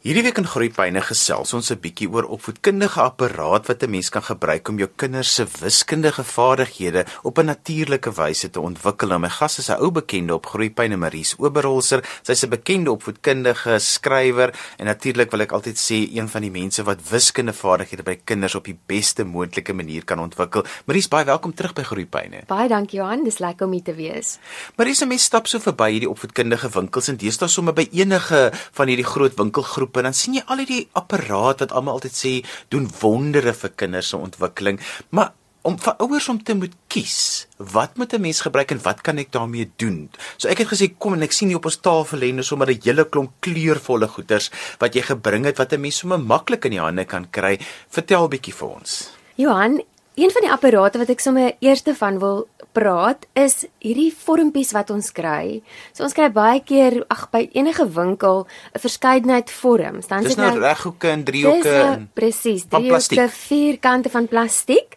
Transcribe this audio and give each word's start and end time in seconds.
Hierdie 0.00 0.22
week 0.24 0.38
in 0.40 0.46
Groepyne 0.48 1.02
gesels 1.04 1.50
ons 1.52 1.68
'n 1.70 1.76
bietjie 1.76 2.08
oor 2.08 2.24
opvoedkundige 2.24 3.02
apparaat 3.02 3.66
wat 3.68 3.82
'n 3.82 3.90
mens 3.90 4.08
kan 4.08 4.22
gebruik 4.22 4.68
om 4.68 4.78
jou 4.78 4.88
kinders 4.96 5.34
se 5.34 5.44
wiskundige 5.60 6.24
vaardighede 6.24 7.04
op 7.22 7.38
'n 7.38 7.44
natuurlike 7.44 8.10
wyse 8.10 8.50
te 8.50 8.60
ontwikkel. 8.60 9.08
Nou, 9.08 9.20
my 9.20 9.28
gas 9.28 9.58
is 9.58 9.68
'n 9.68 9.76
ou 9.76 9.90
bekende 9.90 10.32
op 10.34 10.46
Groepyne, 10.46 10.96
Maries 10.96 11.34
Oberholzer. 11.38 12.02
Sy's 12.22 12.44
'n 12.44 12.48
bekende 12.48 12.90
opvoedkundige 12.90 13.78
skrywer 13.78 14.54
en 14.78 14.86
natuurlik 14.86 15.30
wil 15.30 15.40
ek 15.40 15.52
altyd 15.52 15.76
sê 15.76 16.08
een 16.16 16.28
van 16.28 16.40
die 16.40 16.50
mense 16.50 16.82
wat 16.82 17.08
wiskundige 17.10 17.58
vaardighede 17.58 18.02
by 18.02 18.20
kinders 18.24 18.54
op 18.54 18.64
die 18.64 18.78
beste 18.86 19.24
moontlike 19.24 19.72
manier 19.72 20.04
kan 20.04 20.18
ontwikkel. 20.18 20.64
Maries, 20.86 21.08
baie 21.08 21.24
welkom 21.24 21.54
terug 21.54 21.74
by 21.74 21.82
Groepyne. 21.82 22.44
Baie 22.46 22.68
dankie 22.68 22.98
Johan, 22.98 23.24
dis 23.24 23.38
lekker 23.38 23.66
om 23.66 23.72
hier 23.72 23.82
te 23.82 23.94
wees. 23.94 24.38
Maries, 24.76 25.02
'n 25.02 25.08
mens 25.08 25.22
stap 25.22 25.46
so 25.46 25.58
verby 25.58 25.90
hierdie 25.90 26.10
opvoedkundige 26.10 26.70
winkels 26.70 27.08
en 27.08 27.16
deesdae 27.16 27.48
sommer 27.48 27.74
by 27.74 27.88
enige 27.92 28.50
van 28.72 28.86
hierdie 28.86 29.06
groot 29.06 29.36
winkelgroepe 29.36 29.89
groepe 29.90 30.06
dan 30.06 30.14
sien 30.14 30.38
jy 30.38 30.44
al 30.46 30.62
hierdie 30.62 30.86
apparaat 30.94 31.66
wat 31.66 31.74
almal 31.74 31.98
altyd 31.98 32.14
sê 32.14 32.32
doen 32.70 32.88
wondere 33.02 33.52
vir 33.52 33.70
kinders 33.76 34.10
se 34.10 34.16
ontwikkeling, 34.16 34.80
maar 35.10 35.34
om 35.62 35.76
vir 35.76 35.98
ouers 36.00 36.28
om 36.32 36.38
te 36.40 36.54
moet 36.56 36.72
kies, 36.88 37.46
wat 37.58 37.98
moet 37.98 38.14
'n 38.14 38.20
mens 38.20 38.40
gebruik 38.40 38.70
en 38.70 38.80
wat 38.82 39.02
kan 39.02 39.18
ek 39.18 39.30
daarmee 39.30 39.70
doen? 39.76 40.08
So 40.38 40.48
ek 40.48 40.58
het 40.58 40.68
gesê 40.68 40.88
kom 40.98 41.12
en 41.12 41.22
ek 41.22 41.32
sien 41.32 41.48
hier 41.48 41.58
op 41.58 41.66
ons 41.66 41.76
tafel 41.76 42.18
lê 42.18 42.32
nou 42.32 42.42
sommer 42.42 42.70
'n 42.70 42.80
hele 42.82 43.04
klomp 43.04 43.30
kleurvolle 43.40 44.08
goeders 44.08 44.50
wat 44.78 44.94
jy 44.94 45.02
gebring 45.02 45.44
het 45.44 45.58
wat 45.58 45.72
'n 45.72 45.80
mens 45.80 45.98
sommer 45.98 46.18
maklik 46.18 46.64
in 46.64 46.70
die 46.70 46.80
hande 46.80 47.04
kan 47.04 47.30
kry. 47.30 47.58
Vertel 47.90 48.24
'n 48.24 48.30
bietjie 48.30 48.54
vir 48.54 48.68
ons. 48.68 49.10
Johan, 49.36 49.82
een 50.20 50.30
van 50.30 50.44
die 50.44 50.52
apparate 50.52 51.00
wat 51.00 51.10
ek 51.12 51.22
sommer 51.22 51.54
eerste 51.64 51.94
van 51.96 52.18
wil 52.20 52.42
praat 52.76 53.24
is 53.38 53.64
hierdie 53.82 54.10
vormpies 54.14 54.72
wat 54.76 54.92
ons 54.94 55.08
kry. 55.16 55.60
So 55.96 56.04
ons 56.06 56.14
kry 56.14 56.28
baie 56.34 56.60
keer 56.66 57.00
ag 57.10 57.26
by 57.32 57.46
enige 57.56 57.86
winkel 57.88 58.46
'n 58.74 58.82
verskeidenheid 58.84 59.50
vorms. 59.50 60.06
Dan 60.08 60.26
is 60.26 60.34
dit 60.34 60.44
nou 60.44 60.58
reghoeke 60.58 61.08
en 61.08 61.24
driehoeke 61.24 61.74
en 61.74 62.10
presies, 62.14 62.68
driehoeke, 62.68 63.28
vierkante 63.28 64.10
van 64.10 64.28
plastiek. 64.28 64.96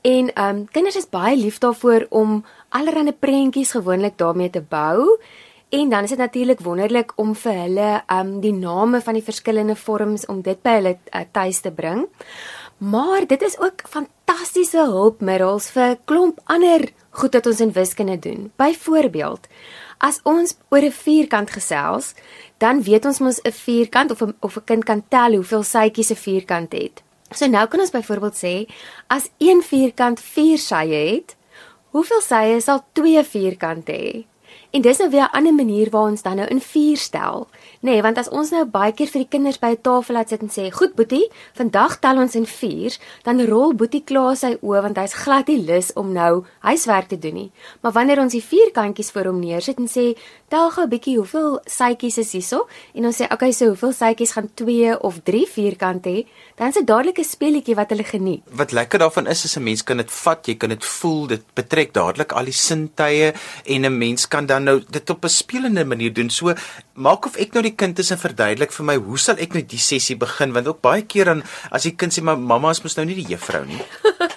En 0.00 0.32
ehm 0.34 0.56
um, 0.56 0.68
kinders 0.72 0.96
is 0.96 1.08
baie 1.08 1.36
lief 1.36 1.58
daarvoor 1.58 2.06
om 2.10 2.44
allerlei 2.68 3.12
prentjies 3.12 3.70
gewoonlik 3.70 4.16
daarmee 4.16 4.50
te 4.50 4.62
bou. 4.62 5.18
En 5.68 5.88
dan 5.88 6.02
is 6.02 6.08
dit 6.08 6.18
natuurlik 6.18 6.60
wonderlik 6.60 7.12
om 7.16 7.34
vir 7.34 7.52
hulle 7.52 8.02
um 8.12 8.40
die 8.40 8.52
name 8.52 9.00
van 9.00 9.14
die 9.14 9.22
verskillende 9.24 9.76
vorms 9.76 10.26
om 10.26 10.42
dit 10.42 10.62
by 10.62 10.70
hulle 10.70 10.98
uh, 11.14 11.20
tuis 11.32 11.60
te 11.60 11.72
bring. 11.72 12.08
Maar 12.76 13.26
dit 13.26 13.42
is 13.42 13.58
ook 13.58 13.82
fantastiese 14.32 14.80
hulpmiddels 14.88 15.66
vir 15.74 15.98
klomp 16.08 16.38
ander 16.52 16.86
goed 17.20 17.34
wat 17.36 17.46
ons 17.50 17.58
in 17.60 17.72
wiskunde 17.76 18.14
doen. 18.24 18.46
Byvoorbeeld, 18.56 19.44
as 20.00 20.20
ons 20.24 20.56
oor 20.70 20.84
'n 20.84 20.90
vierkant 20.90 21.50
gesels, 21.50 22.14
dan 22.58 22.82
weet 22.82 23.04
ons 23.04 23.20
mos 23.20 23.40
'n 23.44 23.52
vierkant 23.52 24.10
of 24.10 24.22
'n 24.22 24.34
of 24.40 24.56
'n 24.56 24.64
kind 24.64 24.84
kan 24.84 25.02
tel 25.08 25.34
hoeveel 25.34 25.62
sytjies 25.62 26.10
'n 26.10 26.16
vierkant 26.16 26.72
het. 26.72 27.02
So 27.30 27.46
nou 27.46 27.66
kan 27.66 27.80
ons 27.80 27.90
byvoorbeeld 27.90 28.34
sê, 28.34 28.66
as 29.08 29.28
een 29.38 29.62
vierkant 29.62 30.20
4 30.20 30.58
sye 30.58 31.12
het, 31.12 31.36
hoeveel 31.90 32.20
sye 32.20 32.60
sal 32.60 32.84
twee 32.92 33.22
vierkante 33.22 33.92
hê? 33.92 34.24
En 34.72 34.80
dis 34.80 34.98
nou 34.98 35.10
weer 35.10 35.28
'n 35.28 35.36
ander 35.36 35.54
manier 35.54 35.90
waar 35.90 36.10
ons 36.10 36.22
dan 36.22 36.36
nou 36.36 36.48
in 36.48 36.60
4 36.60 36.96
stel. 36.96 37.48
Nee, 37.82 37.98
want 37.98 38.14
as 38.20 38.28
ons 38.30 38.52
nou 38.54 38.60
baie 38.70 38.92
keer 38.94 39.08
vir 39.10 39.24
die 39.24 39.30
kinders 39.32 39.58
by 39.58 39.72
'n 39.74 39.82
tafel 39.82 40.14
laat 40.14 40.28
sit 40.28 40.42
en 40.42 40.48
sê, 40.48 40.70
"Goed 40.70 40.94
Boetie, 40.94 41.26
vandag 41.54 41.98
tel 41.98 42.16
ons 42.16 42.34
in 42.36 42.46
4," 42.46 42.96
dan 43.24 43.44
rol 43.46 43.74
Boetie 43.74 44.04
klaar 44.04 44.36
sy 44.36 44.56
oë 44.62 44.82
want 44.82 44.96
hy's 44.96 45.14
glad 45.14 45.48
nie 45.48 45.66
lus 45.66 45.92
om 45.94 46.12
nou 46.12 46.44
huiswerk 46.60 47.08
te 47.08 47.18
doen 47.18 47.34
nie. 47.34 47.50
Maar 47.80 47.92
wanneer 47.92 48.20
ons 48.20 48.32
die 48.32 48.42
vierkantjies 48.42 49.10
voor 49.10 49.24
hom 49.24 49.40
neersit 49.40 49.78
en 49.78 49.88
sê, 49.88 50.16
"Tel 50.48 50.70
gou 50.70 50.84
'n 50.84 50.90
bietjie 50.90 51.16
hoeveel 51.16 51.60
sytjies 51.66 52.18
is 52.18 52.32
hierso?" 52.32 52.68
en 52.94 53.04
ons 53.04 53.16
sê, 53.16 53.24
"Oké, 53.24 53.32
okay, 53.34 53.52
so 53.52 53.66
hoeveel 53.66 53.92
sytjies 53.92 54.32
gaan 54.32 54.50
2 54.54 55.00
of 55.02 55.20
3 55.24 55.46
vierkante 55.46 56.08
hê?" 56.08 56.26
dan 56.56 56.68
is 56.68 56.74
dit 56.74 56.86
dadelik 56.86 57.18
'n 57.18 57.24
speletjie 57.24 57.74
wat 57.74 57.90
hulle 57.90 58.04
geniet. 58.04 58.42
Wat 58.50 58.70
lekker 58.72 58.98
daarvan 58.98 59.26
is 59.26 59.44
is 59.44 59.56
'n 59.56 59.62
mens 59.62 59.82
kan 59.82 59.96
dit 59.96 60.10
vat, 60.10 60.46
jy 60.46 60.54
kan 60.54 60.68
dit 60.68 60.84
voel, 60.84 61.26
dit 61.26 61.42
betrek 61.54 61.92
dadelik 61.92 62.32
al 62.32 62.44
die 62.44 62.52
sintuie 62.52 63.32
en 63.64 63.84
'n 63.84 63.98
mens 63.98 64.28
kan 64.28 64.46
dan 64.46 64.64
nou 64.64 64.82
dit 64.90 65.10
op 65.10 65.24
'n 65.24 65.28
spelende 65.28 65.84
manier 65.84 66.12
doen. 66.12 66.30
So 66.30 66.54
maak 66.94 67.26
of 67.26 67.36
ek 67.36 67.52
nou 67.52 67.62
die 67.62 67.71
kind 67.76 67.98
is 67.98 68.10
en 68.10 68.18
verduidelik 68.18 68.72
vir 68.72 68.86
my 68.86 68.96
hoe 68.96 69.18
sal 69.18 69.40
ek 69.42 69.54
nou 69.56 69.62
die 69.62 69.80
sessie 69.82 70.16
begin 70.16 70.52
want 70.52 70.68
ook 70.70 70.80
baie 70.84 71.02
keer 71.02 71.30
dan 71.32 71.42
as 71.70 71.88
die 71.88 71.94
kind 71.96 72.14
sê 72.14 72.22
maar 72.22 72.38
mamma 72.38 72.70
is 72.70 72.82
mos 72.84 72.96
nou 72.96 73.06
nie 73.08 73.18
die 73.18 73.28
juffrou 73.34 73.64
nie. 73.66 73.80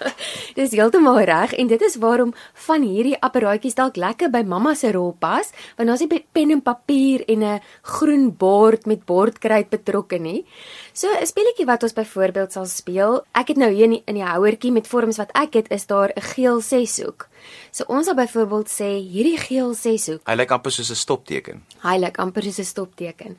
dis 0.59 0.71
heeltemal 0.71 1.19
reg 1.27 1.53
en 1.59 1.67
dit 1.67 1.81
is 1.87 1.97
waarom 2.03 2.33
van 2.67 2.85
hierdie 2.87 3.17
apparaatjies 3.27 3.75
dalk 3.75 3.99
lekker 3.99 4.31
by 4.31 4.43
mamma 4.47 4.75
se 4.75 4.91
rol 4.95 5.13
pas 5.19 5.51
want 5.77 5.89
daar's 5.89 6.03
nie 6.03 6.23
pen 6.35 6.55
en 6.55 6.61
papier 6.61 7.25
en 7.27 7.43
'n 7.43 7.61
groen 7.81 8.31
bord 8.31 8.85
met 8.85 9.05
bordkruit 9.05 9.69
betrokke 9.69 10.19
nie. 10.19 10.45
So 10.93 11.07
'n 11.07 11.25
speletjie 11.25 11.65
wat 11.65 11.83
ons 11.83 11.93
byvoorbeeld 11.93 12.51
sal 12.51 12.65
speel, 12.65 13.25
ek 13.33 13.47
het 13.47 13.57
nou 13.57 13.71
hier 13.71 13.83
in 13.83 13.89
die, 13.89 14.03
in 14.05 14.15
die 14.15 14.23
houertjie 14.23 14.71
met 14.71 14.87
vorms 14.87 15.17
wat 15.17 15.31
ek 15.33 15.53
het, 15.53 15.67
is 15.71 15.85
daar 15.85 16.11
'n 16.15 16.21
geel 16.21 16.61
seshoek. 16.61 17.27
So 17.71 17.83
ons 17.87 18.05
sal 18.05 18.15
byvoorbeeld 18.15 18.69
sê 18.69 18.89
hierdie 18.99 19.37
geel 19.37 19.73
seshoek. 19.73 20.21
Hy 20.27 20.35
lyk 20.35 20.51
amper 20.51 20.71
soos 20.71 20.91
'n 20.91 20.95
stopteken. 20.95 21.63
Hy 21.83 21.97
lyk 21.97 22.17
amper 22.17 22.43
soos 22.43 22.59
'n 22.59 22.63
stopteken. 22.63 23.37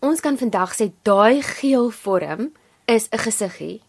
Ons 0.00 0.20
kan 0.20 0.36
vandag 0.38 0.74
sê 0.74 0.92
daai 1.02 1.42
geel 1.42 1.90
vorm 1.90 2.52
is 2.86 3.08
'n 3.10 3.18
gesiggie. 3.18 3.80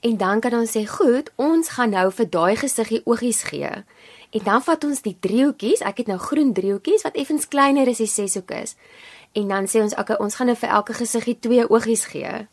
En 0.00 0.16
dan 0.16 0.40
kan 0.40 0.54
ons 0.54 0.70
sê, 0.76 0.86
"Goed, 0.86 1.30
ons 1.36 1.68
gaan 1.68 1.90
nou 1.90 2.12
vir 2.12 2.30
daai 2.30 2.56
gesiggie 2.56 3.02
oogies 3.04 3.42
gee." 3.42 3.84
En 4.30 4.40
dan 4.44 4.62
vat 4.62 4.84
ons 4.84 5.02
die 5.02 5.16
driehoekies, 5.20 5.80
ek 5.80 5.96
het 5.96 6.06
nou 6.06 6.18
groen 6.18 6.52
driehoekies 6.52 7.02
wat 7.02 7.14
effens 7.14 7.48
kleiner 7.48 7.88
as 7.88 7.98
die 7.98 8.06
seshoek 8.06 8.50
is. 8.50 8.74
En 9.32 9.48
dan 9.48 9.66
sê 9.66 9.82
ons, 9.82 9.94
"Oké, 9.94 10.16
ons 10.18 10.34
gaan 10.34 10.46
nou 10.46 10.56
vir 10.56 10.68
elke 10.68 10.94
gesiggie 10.94 11.38
twee 11.38 11.70
oogies 11.70 12.04
gee." 12.04 12.46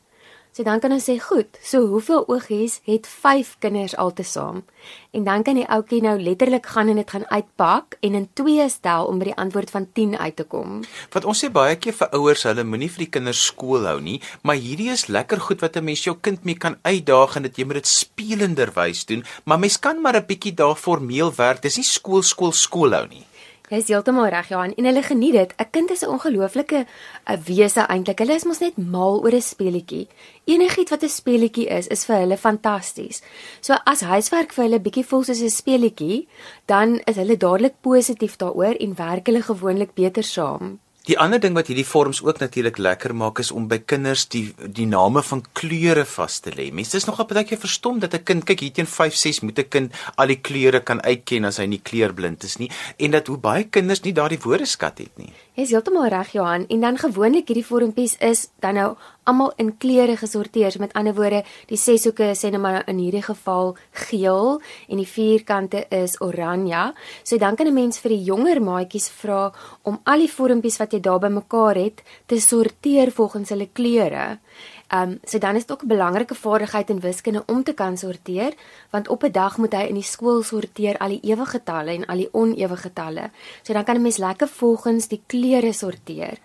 So 0.58 0.66
dan 0.66 0.80
kan 0.82 0.90
ons 0.92 1.06
sê, 1.06 1.20
"Goed, 1.22 1.54
so 1.62 1.86
hoeveel 1.86 2.24
oogies 2.28 2.80
het 2.84 3.08
5 3.08 3.56
kinders 3.60 3.96
altesaam?" 3.96 4.64
En 5.12 5.24
dan 5.24 5.44
kan 5.44 5.54
die 5.54 5.68
ouetjie 5.70 6.02
nou 6.02 6.20
letterlik 6.20 6.66
gaan 6.66 6.88
en 6.88 6.96
dit 6.96 7.10
gaan 7.10 7.30
uitpak 7.30 7.98
en 8.00 8.14
in 8.14 8.30
2 8.34 8.70
stel 8.70 9.06
om 9.06 9.20
by 9.20 9.26
die 9.26 9.36
antwoord 9.36 9.70
van 9.70 9.88
10 9.94 10.18
uit 10.18 10.36
te 10.36 10.44
kom. 10.44 10.82
Wat 11.12 11.26
ons 11.26 11.46
sê 11.46 11.52
baie 11.52 11.76
keer 11.76 11.94
vir 11.94 12.10
ouers, 12.10 12.44
hulle 12.44 12.64
moenie 12.64 12.90
vir 12.90 13.06
die 13.06 13.10
kinders 13.10 13.46
skool 13.46 13.86
hou 13.86 14.02
nie, 14.02 14.22
maar 14.42 14.56
hierdie 14.56 14.90
is 14.90 15.08
lekker 15.08 15.40
goed 15.40 15.62
wat 15.62 15.78
'n 15.78 15.84
mens 15.84 16.04
jou 16.04 16.18
kind 16.22 16.44
mee 16.44 16.56
kan 16.56 16.78
uitdaag 16.82 17.36
en 17.36 17.44
dit 17.44 17.58
jy 17.58 17.66
moet 17.66 17.74
dit 17.74 17.88
spelender 17.88 18.72
wys 18.74 19.06
doen, 19.06 19.24
maar 19.46 19.60
mens 19.60 19.80
kan 19.80 20.02
maar 20.02 20.16
'n 20.16 20.26
bietjie 20.26 20.54
daar 20.54 20.76
formeel 20.76 21.32
werk. 21.36 21.62
Dis 21.62 21.78
nie 21.78 21.86
skool 21.86 22.24
skool 22.24 22.52
skool 22.52 22.94
hou 22.94 23.08
nie. 23.08 23.27
Jy 23.68 23.82
is 23.82 23.90
heeltemal 23.92 24.30
reg 24.32 24.48
Johan 24.48 24.72
en 24.80 24.86
hulle 24.88 25.02
geniet 25.04 25.34
dit. 25.36 25.54
'n 25.60 25.72
Kind 25.76 25.92
is 25.92 26.04
'n 26.04 26.14
ongelooflike 26.16 26.86
wese 27.48 27.84
eintlik. 27.84 28.20
Hulle 28.20 28.36
is 28.36 28.46
mos 28.46 28.62
net 28.64 28.78
mal 28.78 29.20
oor 29.20 29.36
'n 29.36 29.42
speletjie. 29.42 30.08
Enigiets 30.46 30.92
wat 30.92 31.04
'n 31.04 31.10
speletjie 31.10 31.68
is, 31.68 31.88
is 31.88 32.06
vir 32.06 32.16
hulle 32.16 32.38
fantasties. 32.38 33.22
So 33.60 33.74
as 33.86 34.02
huiswerk 34.02 34.54
vir 34.54 34.64
hulle 34.64 34.80
bietjie 34.80 35.06
voel 35.06 35.24
soos 35.24 35.42
'n 35.42 35.50
speletjie, 35.50 36.28
dan 36.66 37.02
is 37.06 37.16
hulle 37.18 37.38
dadelik 37.38 37.82
positief 37.82 38.38
daaroor 38.38 38.76
en 38.80 38.96
werk 38.96 39.26
hulle 39.26 39.42
gewoonlik 39.42 39.94
beter 39.94 40.24
saam. 40.24 40.80
Die 41.08 41.16
ander 41.24 41.40
ding 41.40 41.54
wat 41.56 41.70
hierdie 41.72 41.88
vorms 41.88 42.20
ook 42.20 42.42
natuurlik 42.44 42.82
lekker 42.84 43.14
maak 43.16 43.40
is 43.40 43.54
om 43.56 43.70
by 43.72 43.78
kinders 43.88 44.26
die 44.34 44.50
die 44.76 44.88
name 44.92 45.22
van 45.24 45.44
kleure 45.56 46.04
vas 46.18 46.42
te 46.44 46.52
lê. 46.52 46.66
Mense 46.76 47.00
is 47.00 47.08
nogal 47.08 47.30
baie 47.30 47.46
keer 47.48 47.62
verstom 47.62 48.02
dat 48.04 48.14
'n 48.14 48.24
kind 48.28 48.44
kyk 48.44 48.60
hier 48.60 48.74
teen 48.74 48.90
5, 48.96 49.16
6 49.16 49.40
moet 49.42 49.60
'n 49.60 49.70
kind 49.70 49.94
al 50.18 50.28
die 50.28 50.42
kleure 50.42 50.84
kan 50.84 51.00
uitken 51.02 51.46
as 51.46 51.58
hy 51.58 51.66
nie 51.66 51.80
kleurblind 51.80 52.44
is 52.44 52.58
nie 52.58 52.70
en 52.98 53.12
dat 53.12 53.28
hoe 53.28 53.38
baie 53.38 53.64
kinders 53.64 54.04
nie 54.04 54.14
daardie 54.14 54.44
woordeskat 54.44 54.98
het 54.98 55.18
nie. 55.18 55.32
Jy 55.58 55.64
is 55.66 55.72
heeltemal 55.74 56.12
reg 56.14 56.36
Johan 56.36 56.68
en 56.70 56.84
dan 56.86 57.00
gewoonlik 57.02 57.48
hierdie 57.50 57.66
vormpies 57.66 58.12
is 58.22 58.44
dan 58.62 58.76
nou 58.78 58.92
almal 59.26 59.56
in 59.58 59.72
kleure 59.82 60.14
gesorteer. 60.14 60.70
So 60.70 60.84
met 60.84 60.94
ander 60.94 61.16
woorde, 61.18 61.40
die 61.66 61.80
ses 61.82 62.06
hoeke 62.06 62.28
sê 62.38 62.52
net 62.54 62.62
maar 62.62 62.84
in 62.86 63.00
hierdie 63.02 63.24
geval 63.26 63.74
geel 64.06 64.60
en 64.86 65.02
die 65.02 65.08
vierkante 65.10 65.82
is 65.90 66.14
oranje. 66.22 66.94
So 67.24 67.42
dan 67.42 67.56
kan 67.58 67.68
'n 67.68 67.74
mens 67.74 67.98
vir 67.98 68.10
die 68.14 68.24
jonger 68.30 68.62
maatjies 68.62 69.10
vra 69.10 69.52
om 69.82 70.00
al 70.06 70.20
die 70.20 70.32
vormpies 70.38 70.78
wat 70.78 70.94
jy 70.94 71.00
daar 71.00 71.20
bymekaar 71.20 71.76
het 71.76 72.04
te 72.28 72.40
sorteer 72.40 73.12
volgens 73.12 73.50
hulle 73.50 73.68
kleure. 73.74 74.38
Ehm 74.88 75.10
um, 75.10 75.20
so 75.24 75.38
dan 75.38 75.56
is 75.56 75.66
dit 75.66 75.72
ook 75.72 75.84
'n 75.84 75.88
belangrike 75.88 76.36
vaardigheid 76.36 76.90
in 76.90 77.00
wiskunde 77.00 77.44
om 77.46 77.64
te 77.64 77.74
kan 77.74 77.98
sorteer, 77.98 78.54
want 78.90 79.08
op 79.08 79.24
'n 79.24 79.32
dag 79.32 79.58
moet 79.58 79.74
hy 79.74 79.84
in 79.88 79.94
die 79.94 80.04
skool 80.04 80.44
sorteer 80.44 80.98
al 80.98 81.10
die 81.10 81.24
ewige 81.24 81.50
getalle 81.50 81.92
en 81.92 82.06
al 82.06 82.18
die 82.18 82.34
onewige 82.34 82.82
getalle. 82.82 83.30
So 83.62 83.74
dan 83.74 83.84
kan 83.84 83.96
'n 83.96 84.02
mens 84.02 84.18
lekker 84.18 84.48
volgens 84.48 85.08
die 85.08 85.22
kleure 85.28 85.74
sorteer. 85.74 86.38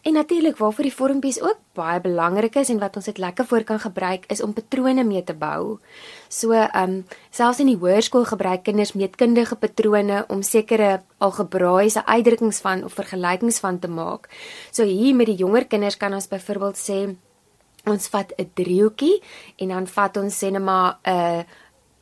En 0.00 0.12
natuurlik 0.12 0.56
waarvoor 0.56 0.84
die 0.84 0.94
vormpies 0.94 1.40
ook 1.40 1.58
baie 1.72 2.00
belangrik 2.00 2.54
is 2.54 2.68
en 2.68 2.78
wat 2.78 2.96
ons 2.96 3.04
dit 3.04 3.18
lekker 3.18 3.44
voor 3.46 3.64
kan 3.64 3.80
gebruik 3.80 4.24
is 4.26 4.42
om 4.42 4.52
patrone 4.52 5.04
mee 5.04 5.24
te 5.24 5.34
bou. 5.34 5.78
So 6.28 6.52
ehm 6.52 6.90
um, 6.90 7.06
selfs 7.30 7.60
in 7.60 7.66
die 7.66 7.76
hoërskool 7.76 8.24
gebruik 8.24 8.62
kinders 8.62 8.92
meetkundige 8.92 9.56
patrone 9.56 10.24
om 10.28 10.42
sekere 10.42 11.02
algebraiese 11.18 12.06
uitdrukkings 12.06 12.60
van 12.60 12.84
of 12.84 12.92
vergelykings 12.92 13.58
van 13.58 13.78
te 13.78 13.88
maak. 13.88 14.28
So 14.70 14.84
hier 14.84 15.14
met 15.14 15.26
die 15.26 15.36
jonger 15.36 15.66
kinders 15.66 15.96
kan 15.96 16.14
ons 16.14 16.28
byvoorbeeld 16.28 16.76
sê 16.76 17.16
ons 17.86 18.08
vat 18.08 18.32
'n 18.38 18.50
driehoekie 18.54 19.22
en 19.56 19.68
dan 19.68 19.86
vat 19.86 20.16
ons 20.16 20.34
sê 20.42 20.50
net 20.50 20.62
maar 20.62 20.98
'n 21.04 21.44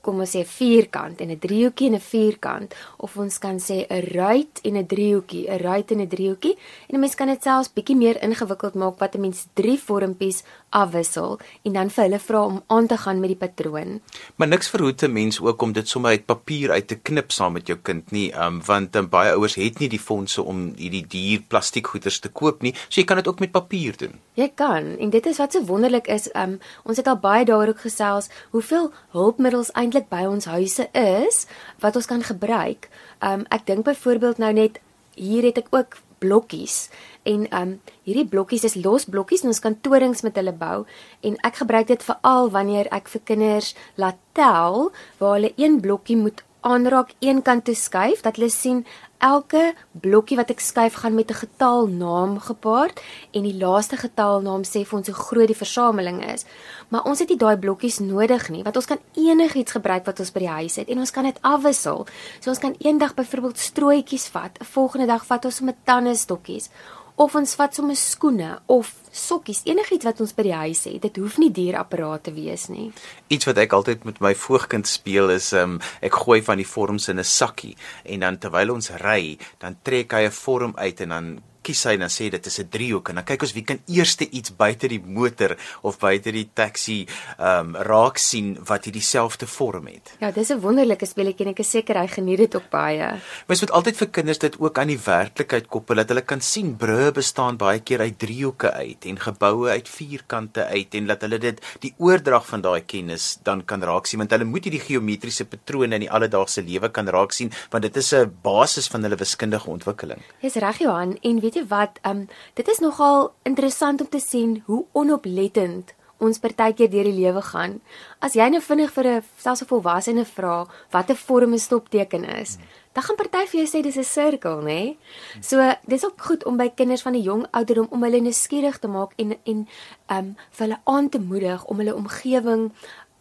kom 0.08 0.22
ons 0.22 0.32
sê 0.32 0.44
vierkant 0.46 1.20
en 1.20 1.30
'n 1.30 1.38
driehoekie 1.38 1.88
en 1.88 1.96
'n 1.96 2.08
vierkant. 2.12 2.74
Of 2.96 3.16
ons 3.16 3.38
kan 3.38 3.58
sê 3.58 3.86
'n 3.86 4.02
ruit 4.18 4.54
en 4.62 4.76
'n 4.76 4.86
driehoekie, 4.86 5.44
'n 5.50 5.58
ruit 5.58 5.90
en 5.90 6.00
'n 6.00 6.08
driehoekie. 6.08 6.56
En 6.88 6.94
'n 6.94 7.00
mens 7.00 7.14
kan 7.14 7.26
dit 7.26 7.42
selfs 7.42 7.72
bietjie 7.72 7.96
meer 7.96 8.22
ingewikkeld 8.22 8.74
maak 8.74 8.98
wat 8.98 9.14
'n 9.14 9.20
mens 9.20 9.46
drie 9.54 9.78
vormpies 9.78 10.42
afwissel 10.70 11.38
en 11.62 11.72
dan 11.72 11.90
vir 11.90 12.04
hulle 12.04 12.20
vra 12.22 12.42
om 12.44 12.62
aan 12.66 12.86
te 12.86 12.96
gaan 12.96 13.20
met 13.20 13.32
die 13.32 13.38
patroon. 13.40 14.00
Maar 14.36 14.48
niks 14.48 14.70
verhoed 14.70 15.02
'n 15.02 15.12
mens 15.12 15.40
ook 15.40 15.62
om 15.62 15.72
dit 15.72 15.88
sommer 15.88 16.10
uit 16.10 16.26
papier 16.26 16.70
uit 16.70 16.86
te 16.86 16.96
knip 16.96 17.30
saam 17.32 17.52
met 17.52 17.66
jou 17.66 17.78
kind 17.82 18.10
nie, 18.10 18.32
um, 18.34 18.60
want 18.64 18.96
um, 18.96 19.08
baie 19.08 19.32
ouers 19.32 19.54
het 19.54 19.78
nie 19.78 19.88
die 19.88 20.00
fondse 20.00 20.42
om 20.42 20.72
hierdie 20.76 21.06
duur 21.06 21.42
plastiekgoeders 21.48 22.18
te 22.18 22.28
koop 22.28 22.62
nie, 22.62 22.74
so 22.88 23.00
jy 23.00 23.04
kan 23.04 23.16
dit 23.16 23.28
ook 23.28 23.40
met 23.40 23.50
papier 23.50 23.96
doen. 23.96 24.20
Jy 24.34 24.52
kan 24.54 24.96
en 24.98 25.10
dit 25.10 25.26
is 25.26 25.38
wat 25.38 25.52
so 25.52 25.64
wonderlik 25.64 26.06
is, 26.06 26.28
um, 26.34 26.58
ons 26.84 26.96
het 26.96 27.06
al 27.06 27.16
baie 27.16 27.44
daaroor 27.44 27.74
gesels 27.74 28.28
hoeveel 28.50 28.92
hulpmiddels 29.10 29.72
eintlik 29.72 30.08
by 30.08 30.24
ons 30.26 30.44
huise 30.44 30.88
is 30.92 31.46
wat 31.80 31.96
ons 31.96 32.06
kan 32.06 32.22
gebruik. 32.22 32.88
Um, 33.20 33.46
ek 33.48 33.66
dink 33.66 33.84
byvoorbeeld 33.84 34.38
nou 34.38 34.52
net 34.52 34.80
hier 35.14 35.42
het 35.42 35.58
ek 35.58 35.66
ook 35.70 35.96
blokkies. 36.18 36.88
En 37.28 37.46
um 37.54 37.76
hierdie 38.08 38.26
blokkies 38.28 38.64
is 38.64 38.76
los 38.80 39.04
blokkies 39.04 39.44
en 39.44 39.52
ons 39.52 39.62
kan 39.64 39.76
torings 39.80 40.22
met 40.26 40.36
hulle 40.40 40.54
bou. 40.56 40.84
En 41.20 41.38
ek 41.46 41.62
gebruik 41.62 41.90
dit 41.90 42.02
veral 42.02 42.50
wanneer 42.54 42.90
ek 42.94 43.08
vir 43.14 43.24
kinders 43.32 43.74
laat 43.96 44.18
tel 44.38 44.90
waar 45.18 45.38
hulle 45.38 45.52
een 45.56 45.80
blokkie 45.84 46.16
moet 46.16 46.44
aanraak 46.60 47.12
een 47.18 47.42
kant 47.42 47.64
toe 47.64 47.74
skuif 47.74 48.20
dat 48.20 48.36
hulle 48.36 48.50
sien 48.50 48.86
elke 49.18 49.74
blokkie 49.92 50.36
wat 50.38 50.50
ek 50.54 50.60
skuif 50.62 51.00
gaan 51.02 51.14
met 51.14 51.30
'n 51.30 51.40
getalnaam 51.42 52.38
gepaard 52.40 53.00
en 53.32 53.42
die 53.42 53.56
laaste 53.58 53.96
getalnaam 53.96 54.62
sê 54.62 54.84
vir 54.86 54.98
ons 54.98 55.06
hoe 55.06 55.14
groot 55.14 55.46
die 55.46 55.62
versameling 55.64 56.32
is. 56.32 56.44
Maar 56.88 57.04
ons 57.04 57.18
het 57.18 57.28
nie 57.28 57.38
daai 57.38 57.56
blokkies 57.56 57.98
nodig 57.98 58.48
nie, 58.48 58.62
want 58.62 58.76
ons 58.76 58.86
kan 58.86 58.98
enigiets 59.14 59.72
gebruik 59.72 60.04
wat 60.06 60.20
ons 60.20 60.32
by 60.32 60.38
die 60.38 60.48
huis 60.48 60.76
het 60.76 60.88
en 60.88 60.98
ons 60.98 61.10
kan 61.10 61.24
dit 61.24 61.38
afwissel. 61.40 62.06
So 62.40 62.50
ons 62.50 62.58
kan 62.58 62.74
eendag 62.78 63.14
byvoorbeeld 63.14 63.58
strooitjies 63.58 64.28
vat, 64.28 64.58
'n 64.60 64.64
volgende 64.64 65.06
dag 65.06 65.26
vat 65.26 65.44
ons 65.44 65.56
sommer 65.56 65.74
tandestokkies 65.84 66.70
of 67.18 67.34
ons 67.34 67.54
vat 67.58 67.74
sommer 67.74 67.98
skoene 67.98 68.52
of 68.70 68.92
sokkies, 69.18 69.64
enigiets 69.66 70.06
wat 70.06 70.20
ons 70.22 70.34
by 70.36 70.44
die 70.46 70.54
huis 70.54 70.84
het. 70.86 71.00
Dit 71.02 71.18
hoef 71.18 71.38
nie 71.42 71.50
duur 71.54 71.80
apparate 71.80 72.28
te 72.28 72.34
wees 72.36 72.68
nie. 72.70 72.92
Iets 73.34 73.48
wat 73.48 73.58
ek 73.58 73.74
altyd 73.74 74.06
met 74.06 74.20
my 74.22 74.34
voogkind 74.38 74.86
speel 74.86 75.32
is 75.34 75.50
um 75.56 75.78
ek 76.04 76.14
gooi 76.22 76.40
van 76.46 76.62
die 76.62 76.68
vorms 76.68 77.08
in 77.08 77.18
'n 77.18 77.24
sakkie 77.24 77.76
en 78.04 78.20
dan 78.20 78.38
terwyl 78.38 78.74
ons 78.74 78.90
ry, 79.02 79.38
dan 79.58 79.76
trek 79.82 80.12
hy 80.12 80.26
'n 80.26 80.30
vorm 80.30 80.72
uit 80.76 81.00
en 81.00 81.08
dan 81.08 81.40
kies 81.68 81.84
hy 81.88 81.96
dan 82.00 82.12
sê 82.12 82.30
dit 82.32 82.46
is 82.50 82.58
'n 82.60 82.68
driehoek 82.72 83.10
en 83.10 83.20
dan 83.20 83.28
kyk 83.28 83.42
ons 83.42 83.52
wie 83.52 83.64
kan 83.64 83.80
eerste 83.86 84.24
iets 84.30 84.50
buite 84.56 84.88
die 84.88 85.00
motor 85.00 85.56
of 85.82 85.98
buite 85.98 86.32
die 86.32 86.48
taxi 86.54 87.06
ehm 87.38 87.74
um, 87.74 87.76
raak 87.76 88.18
sien 88.18 88.56
wat 88.68 88.84
hier 88.84 88.92
dieselfde 88.92 89.46
vorm 89.46 89.86
het. 89.86 90.12
Ja, 90.20 90.30
dis 90.30 90.50
'n 90.50 90.60
wonderlike 90.60 91.06
speletjie 91.06 91.46
en 91.46 91.52
ek 91.52 91.60
is 91.60 91.70
seker 91.70 91.96
hy 91.98 92.06
geniet 92.06 92.38
dit 92.38 92.56
ook 92.56 92.70
baie. 92.70 93.20
Mens 93.46 93.60
moet 93.60 93.70
altyd 93.70 93.96
vir 93.96 94.08
kinders 94.08 94.38
dit 94.38 94.54
ook 94.58 94.78
aan 94.78 94.88
die 94.88 95.00
werklikheid 95.04 95.68
koppel 95.68 95.96
dat 95.96 96.08
hulle 96.08 96.22
kan 96.22 96.40
sien 96.40 96.76
brûe 96.76 97.12
bestaan 97.12 97.56
baie 97.56 97.80
keer 97.80 98.00
uit 98.00 98.18
driehoeke 98.18 98.72
uit 98.72 99.04
en 99.04 99.18
geboue 99.18 99.68
uit 99.68 99.88
vierkante 99.88 100.64
uit 100.64 100.94
en 100.94 101.06
dat 101.06 101.20
hulle 101.20 101.38
dit 101.38 101.60
die 101.80 101.94
oordrag 101.98 102.46
van 102.46 102.60
daai 102.60 102.82
kennis 102.86 103.38
dan 103.44 103.64
kan 103.64 103.82
raak 103.82 104.06
sien 104.06 104.18
want 104.18 104.30
hulle 104.30 104.44
moet 104.44 104.64
hierdie 104.64 104.80
geometriese 104.80 105.44
patrone 105.44 105.94
in 105.94 106.06
die 106.06 106.10
alledaagse 106.10 106.62
lewe 106.62 106.88
kan 106.88 107.08
raak 107.08 107.32
sien 107.32 107.52
want 107.70 107.82
dit 107.82 107.96
is 107.96 108.12
'n 108.14 108.32
basis 108.42 108.88
van 108.88 109.02
hulle 109.02 109.16
wiskundige 109.16 109.70
ontwikkeling. 109.70 110.20
Dis 110.40 110.54
reg 110.54 110.78
Johan 110.78 111.18
en 111.22 111.40
weet 111.40 111.54
jy 111.54 111.57
wat, 111.66 111.98
um 112.02 112.28
dit 112.54 112.68
is 112.68 112.78
nogal 112.78 113.32
interessant 113.42 114.00
om 114.00 114.08
te 114.08 114.20
sien 114.20 114.62
hoe 114.66 114.84
onoplettend 114.92 115.94
ons 116.18 116.40
partykeer 116.42 116.90
deur 116.90 117.06
die 117.06 117.14
lewe 117.14 117.42
gaan. 117.52 117.78
As 118.22 118.34
jy 118.34 118.48
nou 118.50 118.60
vinnig 118.62 118.90
vir 118.90 119.06
'n 119.06 119.22
selfs 119.38 119.62
'n 119.62 119.70
volwassene 119.70 120.24
vra 120.24 120.66
wat 120.90 121.10
'n 121.10 121.14
vorm 121.14 121.54
'n 121.54 121.58
stopteken 121.58 122.24
is, 122.24 122.56
hmm. 122.56 122.64
dan 122.94 123.02
gaan 123.02 123.16
party 123.16 123.46
vir 123.46 123.60
jou 123.60 123.68
sê 123.68 123.82
dis 123.82 123.96
'n 123.96 124.04
sirkel, 124.04 124.62
nê? 124.62 124.96
So 125.40 125.56
dis 125.86 126.04
ook 126.04 126.20
goed 126.20 126.44
om 126.44 126.56
by 126.56 126.68
kinders 126.68 127.02
van 127.02 127.14
'n 127.14 127.22
jong 127.22 127.46
ouderdom 127.50 127.86
om 127.90 128.02
hulle 128.02 128.20
nuuskierig 128.20 128.78
te 128.78 128.88
maak 128.88 129.12
en 129.16 129.38
en 129.44 129.68
um 130.10 130.36
vir 130.50 130.66
hulle 130.66 130.80
aan 130.84 131.08
te 131.08 131.18
moedig 131.18 131.64
om 131.64 131.78
hulle 131.78 131.94
omgewing 131.94 132.72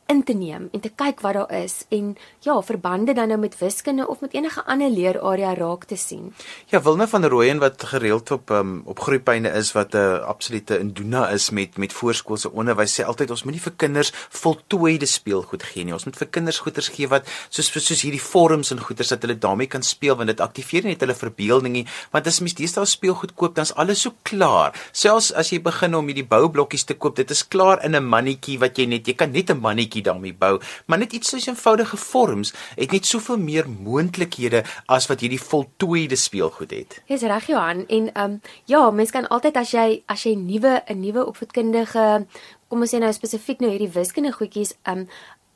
in 0.08 0.24
te 0.24 0.34
neem 0.34 0.70
en 0.72 0.80
te 0.80 0.90
kyk 0.90 1.22
wat 1.26 1.34
daar 1.34 1.52
is 1.64 1.86
en 1.90 2.16
ja, 2.46 2.56
verbande 2.62 3.14
dan 3.14 3.28
nou 3.28 3.40
met 3.40 3.58
wiskunde 3.60 4.08
of 4.08 4.22
met 4.24 4.34
enige 4.34 4.64
ander 4.66 4.90
leerarea 4.90 5.54
raak 5.54 5.84
te 5.86 5.96
sien. 5.96 6.34
Ja, 6.72 6.82
Wilne 6.82 7.08
van 7.08 7.26
Rooyen 7.26 7.60
wat 7.60 7.84
gereeld 7.84 8.32
op 8.32 8.50
um, 8.50 8.82
op 8.86 9.00
groeipyne 9.00 9.50
is 9.50 9.72
wat 9.72 9.94
'n 9.94 9.98
uh, 9.98 10.20
absolute 10.20 10.80
induna 10.80 11.30
is 11.30 11.50
met 11.50 11.78
met 11.78 11.94
voorskoolse 11.94 12.52
onderwys 12.52 13.00
sê 13.00 13.06
altyd 13.06 13.30
ons 13.30 13.44
moenie 13.44 13.62
vir 13.62 13.74
kinders 13.76 14.12
voltooide 14.30 15.06
speelgoed 15.06 15.64
gee 15.64 15.84
nie. 15.84 15.94
Ons 15.94 16.06
moet 16.06 16.18
vir 16.18 16.28
kinders 16.28 16.60
goeders 16.60 16.88
gee 16.88 17.08
wat 17.08 17.28
soos 17.50 17.72
soos 17.72 18.02
hierdie 18.02 18.22
vorms 18.22 18.72
en 18.72 18.80
goeders 18.80 19.10
dat 19.10 19.22
hulle 19.22 19.38
daarmee 19.38 19.68
kan 19.68 19.84
speel 19.84 20.16
want 20.16 20.28
dit 20.28 20.40
aktiveer 20.40 20.84
net 20.84 21.00
hulle 21.00 21.16
verbeelding 21.16 21.74
nie. 21.74 21.86
Want 22.12 22.28
as 22.28 22.40
mens 22.40 22.54
deesdae 22.54 22.86
speelgoed 22.86 23.36
koop, 23.36 23.56
dan's 23.56 23.74
alles 23.76 24.02
so 24.02 24.14
klaar. 24.24 24.74
Selfs 24.92 25.32
as 25.34 25.52
jy 25.52 25.60
begin 25.62 25.96
om 25.96 26.08
hierdie 26.08 26.28
boublokkies 26.28 26.86
te 26.86 26.94
koop, 26.94 27.16
dit 27.16 27.32
is 27.32 27.44
klaar 27.48 27.84
in 27.84 27.96
'n 27.96 28.04
mannetjie 28.04 28.60
wat 28.60 28.78
jy 28.78 28.86
net 28.86 29.08
jy 29.08 29.14
kan 29.14 29.32
net 29.32 29.50
'n 29.50 29.60
mannetjie 29.60 29.97
bietjie 29.98 30.04
daarmee 30.04 30.34
bou, 30.34 30.60
maar 30.86 31.00
net 31.00 31.14
iets 31.14 31.30
so 31.30 31.38
eenvoudige 31.38 31.98
vorms 31.98 32.54
het 32.76 32.92
net 32.92 33.06
soveel 33.06 33.38
meer 33.38 33.70
moontlikhede 33.70 34.64
as 34.88 35.08
wat 35.08 35.22
hierdie 35.22 35.42
voltooide 35.42 36.16
speelgoed 36.16 36.72
het. 36.72 37.02
Dis 37.08 37.22
reg 37.22 37.48
Johan 37.48 37.86
en 37.88 38.14
ehm 38.14 38.32
um, 38.32 38.42
ja, 38.66 38.92
mens 38.92 39.12
kan 39.12 39.28
altyd 39.28 39.58
as 39.58 39.72
jy 39.72 40.04
as 40.08 40.24
jy 40.24 40.36
nuwe 40.36 40.84
'n 40.88 41.00
nuwe 41.00 41.26
opvoedkundige 41.26 42.26
kom 42.68 42.82
ons 42.82 42.92
sê 42.92 43.00
nou 43.00 43.12
spesifiek 43.14 43.62
nou 43.64 43.72
hierdie 43.72 43.92
wiskundige 43.94 44.38
goedjies 44.38 44.76
ehm 44.84 45.00
um, 45.00 45.08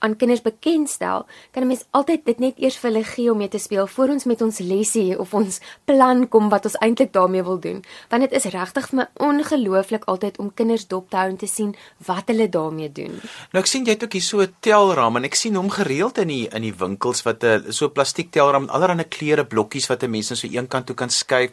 aan 0.01 0.15
kinders 0.17 0.41
bekendstel, 0.41 1.25
kan 1.51 1.63
'n 1.63 1.67
mens 1.67 1.85
altyd 1.91 2.25
dit 2.25 2.39
net 2.39 2.59
eers 2.59 2.77
vir 2.77 2.91
hulle 2.91 3.03
gee 3.03 3.31
om 3.31 3.37
mee 3.37 3.47
te 3.47 3.57
speel 3.57 3.87
voor 3.87 4.09
ons 4.09 4.25
met 4.25 4.41
ons 4.41 4.57
lesie 4.57 5.19
of 5.19 5.33
ons 5.33 5.59
plan 5.85 6.27
kom 6.29 6.49
wat 6.49 6.65
ons 6.65 6.77
eintlik 6.79 7.13
daarmee 7.13 7.43
wil 7.43 7.59
doen. 7.59 7.83
Want 8.09 8.21
dit 8.21 8.31
is 8.31 8.51
regtig 8.51 8.89
vir 8.89 8.97
my 8.97 9.07
ongelooflik 9.15 10.03
altyd 10.05 10.37
om 10.37 10.53
kinders 10.53 10.87
dop 10.87 11.09
te 11.09 11.17
hou 11.17 11.29
en 11.29 11.37
te 11.37 11.47
sien 11.47 11.75
wat 12.05 12.23
hulle 12.25 12.49
daarmee 12.49 12.91
doen. 12.91 13.21
Nou 13.51 13.61
ek 13.63 13.65
sien 13.65 13.85
jy 13.85 13.91
het 13.91 14.03
ook 14.03 14.13
hier 14.13 14.21
so 14.21 14.41
'n 14.41 14.55
telraam 14.59 15.15
en 15.15 15.23
ek 15.23 15.35
sien 15.35 15.55
hom 15.55 15.69
gereeld 15.69 16.17
in 16.17 16.27
die 16.27 16.47
in 16.51 16.61
die 16.61 16.73
winkels 16.73 17.23
wat 17.23 17.43
'n 17.43 17.71
so 17.71 17.89
plastiek 17.89 18.31
telraam 18.31 18.61
met 18.61 18.71
allerlei 18.71 19.07
kleure 19.07 19.45
blokkies 19.45 19.87
wat 19.87 20.03
'n 20.03 20.09
mens 20.09 20.29
na 20.29 20.35
so 20.35 20.47
een 20.47 20.67
kant 20.67 20.85
toe 20.85 20.95
kan 20.95 21.09
skuif. 21.09 21.51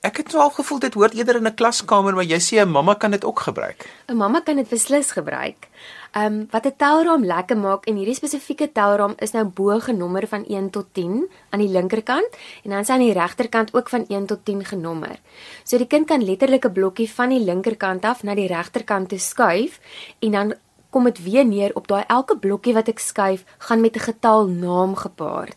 Ek 0.00 0.16
het 0.16 0.32
wel 0.32 0.50
gevoel 0.50 0.78
dit 0.78 0.94
hoort 0.94 1.14
eerder 1.14 1.36
in 1.36 1.46
'n 1.46 1.54
klaskamer, 1.54 2.14
maar 2.14 2.24
jy 2.24 2.40
sê 2.40 2.60
'n 2.60 2.70
mamma 2.70 2.94
kan 2.94 3.10
dit 3.10 3.24
ook 3.24 3.40
gebruik. 3.40 3.88
'n 4.08 4.16
Mamma 4.16 4.40
kan 4.40 4.56
dit 4.56 4.68
beslis 4.68 5.10
gebruik. 5.10 5.68
Ehm 6.12 6.24
um, 6.24 6.46
wat 6.50 6.66
'n 6.66 6.76
telraam 6.76 7.24
lekker 7.24 7.56
maak 7.56 7.86
en 7.86 7.96
hierdie 7.96 8.14
spesifieke 8.14 8.72
telraam 8.72 9.14
is 9.18 9.30
nou 9.32 9.44
bo 9.44 9.78
genommer 9.78 10.26
van 10.26 10.44
1 10.46 10.70
tot 10.70 10.86
10 10.92 11.28
aan 11.50 11.60
die 11.60 11.68
linkerkant 11.68 12.28
en 12.64 12.70
dan 12.70 12.78
is 12.80 12.88
aan 12.88 12.98
die 12.98 13.12
regterkant 13.12 13.74
ook 13.74 13.88
van 13.88 14.04
1 14.08 14.26
tot 14.26 14.44
10 14.44 14.64
genommer. 14.64 15.20
So 15.64 15.78
die 15.78 15.86
kind 15.86 16.06
kan 16.06 16.24
letterlik 16.24 16.64
'n 16.64 16.72
blokkie 16.72 17.10
van 17.10 17.28
die 17.28 17.44
linkerkant 17.44 18.04
af 18.04 18.22
na 18.22 18.34
die 18.34 18.46
regterkant 18.46 19.08
toe 19.08 19.18
skuif 19.18 19.80
en 20.18 20.30
dan 20.30 20.54
kom 20.90 21.04
dit 21.04 21.22
weer 21.22 21.46
neer 21.46 21.70
op 21.74 21.86
daai 21.88 22.04
elke 22.06 22.38
blokkie 22.38 22.74
wat 22.74 22.88
ek 22.88 22.98
skuif 22.98 23.44
gaan 23.58 23.80
met 23.80 23.96
'n 23.96 24.00
getal 24.00 24.46
naam 24.46 24.94
gepaard. 24.94 25.56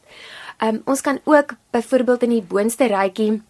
Ehm 0.58 0.76
um, 0.76 0.82
ons 0.86 1.02
kan 1.02 1.20
ook 1.24 1.56
byvoorbeeld 1.72 2.24
in 2.24 2.30
die 2.30 2.46
boonste 2.48 2.86
rytjie 2.86 3.42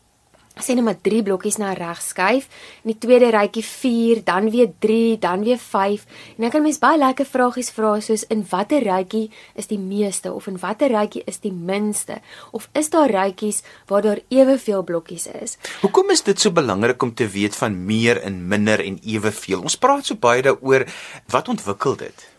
sê 0.61 0.75
net 0.77 0.85
maar 0.85 0.99
3 1.01 1.23
blokkies 1.25 1.57
na 1.57 1.71
regs 1.73 2.11
skuif 2.13 2.45
en 2.83 2.91
die 2.91 2.97
tweede 3.01 3.31
rytjie 3.33 3.63
4, 3.65 4.21
dan 4.27 4.49
weer 4.53 4.69
3, 4.79 5.17
dan 5.19 5.43
weer 5.43 5.57
5 5.57 6.05
en 6.35 6.45
dan 6.45 6.53
kan 6.53 6.61
mens 6.61 6.79
baie 6.81 6.99
lekker 7.01 7.25
vragies 7.25 7.71
vra 7.73 7.95
soos 7.99 8.25
in 8.33 8.45
watter 8.49 8.85
rytjie 8.85 9.31
is 9.55 9.67
die 9.71 9.79
meeste 9.79 10.33
of 10.33 10.47
in 10.47 10.59
watter 10.61 10.93
rytjie 10.93 11.23
is 11.25 11.41
die 11.41 11.53
minste 11.53 12.19
of 12.51 12.69
is 12.73 12.89
daar 12.93 13.09
rytjies 13.09 13.63
waar 13.89 14.05
daar 14.05 14.21
eweveel 14.29 14.83
blokkies 14.83 15.27
is. 15.27 15.57
Hoekom 15.81 16.13
is 16.13 16.21
dit 16.21 16.39
so 16.39 16.51
belangrik 16.51 17.01
om 17.03 17.13
te 17.13 17.27
weet 17.27 17.55
van 17.55 17.85
meer 17.85 18.21
en 18.21 18.47
minder 18.47 18.79
en 18.83 18.99
eweveel? 19.01 19.61
Ons 19.61 19.77
praat 19.77 20.05
so 20.05 20.15
baie 20.15 20.41
daaroor 20.45 20.85
wat 21.33 21.49
ontwikkel 21.49 21.97
dit? 21.97 22.29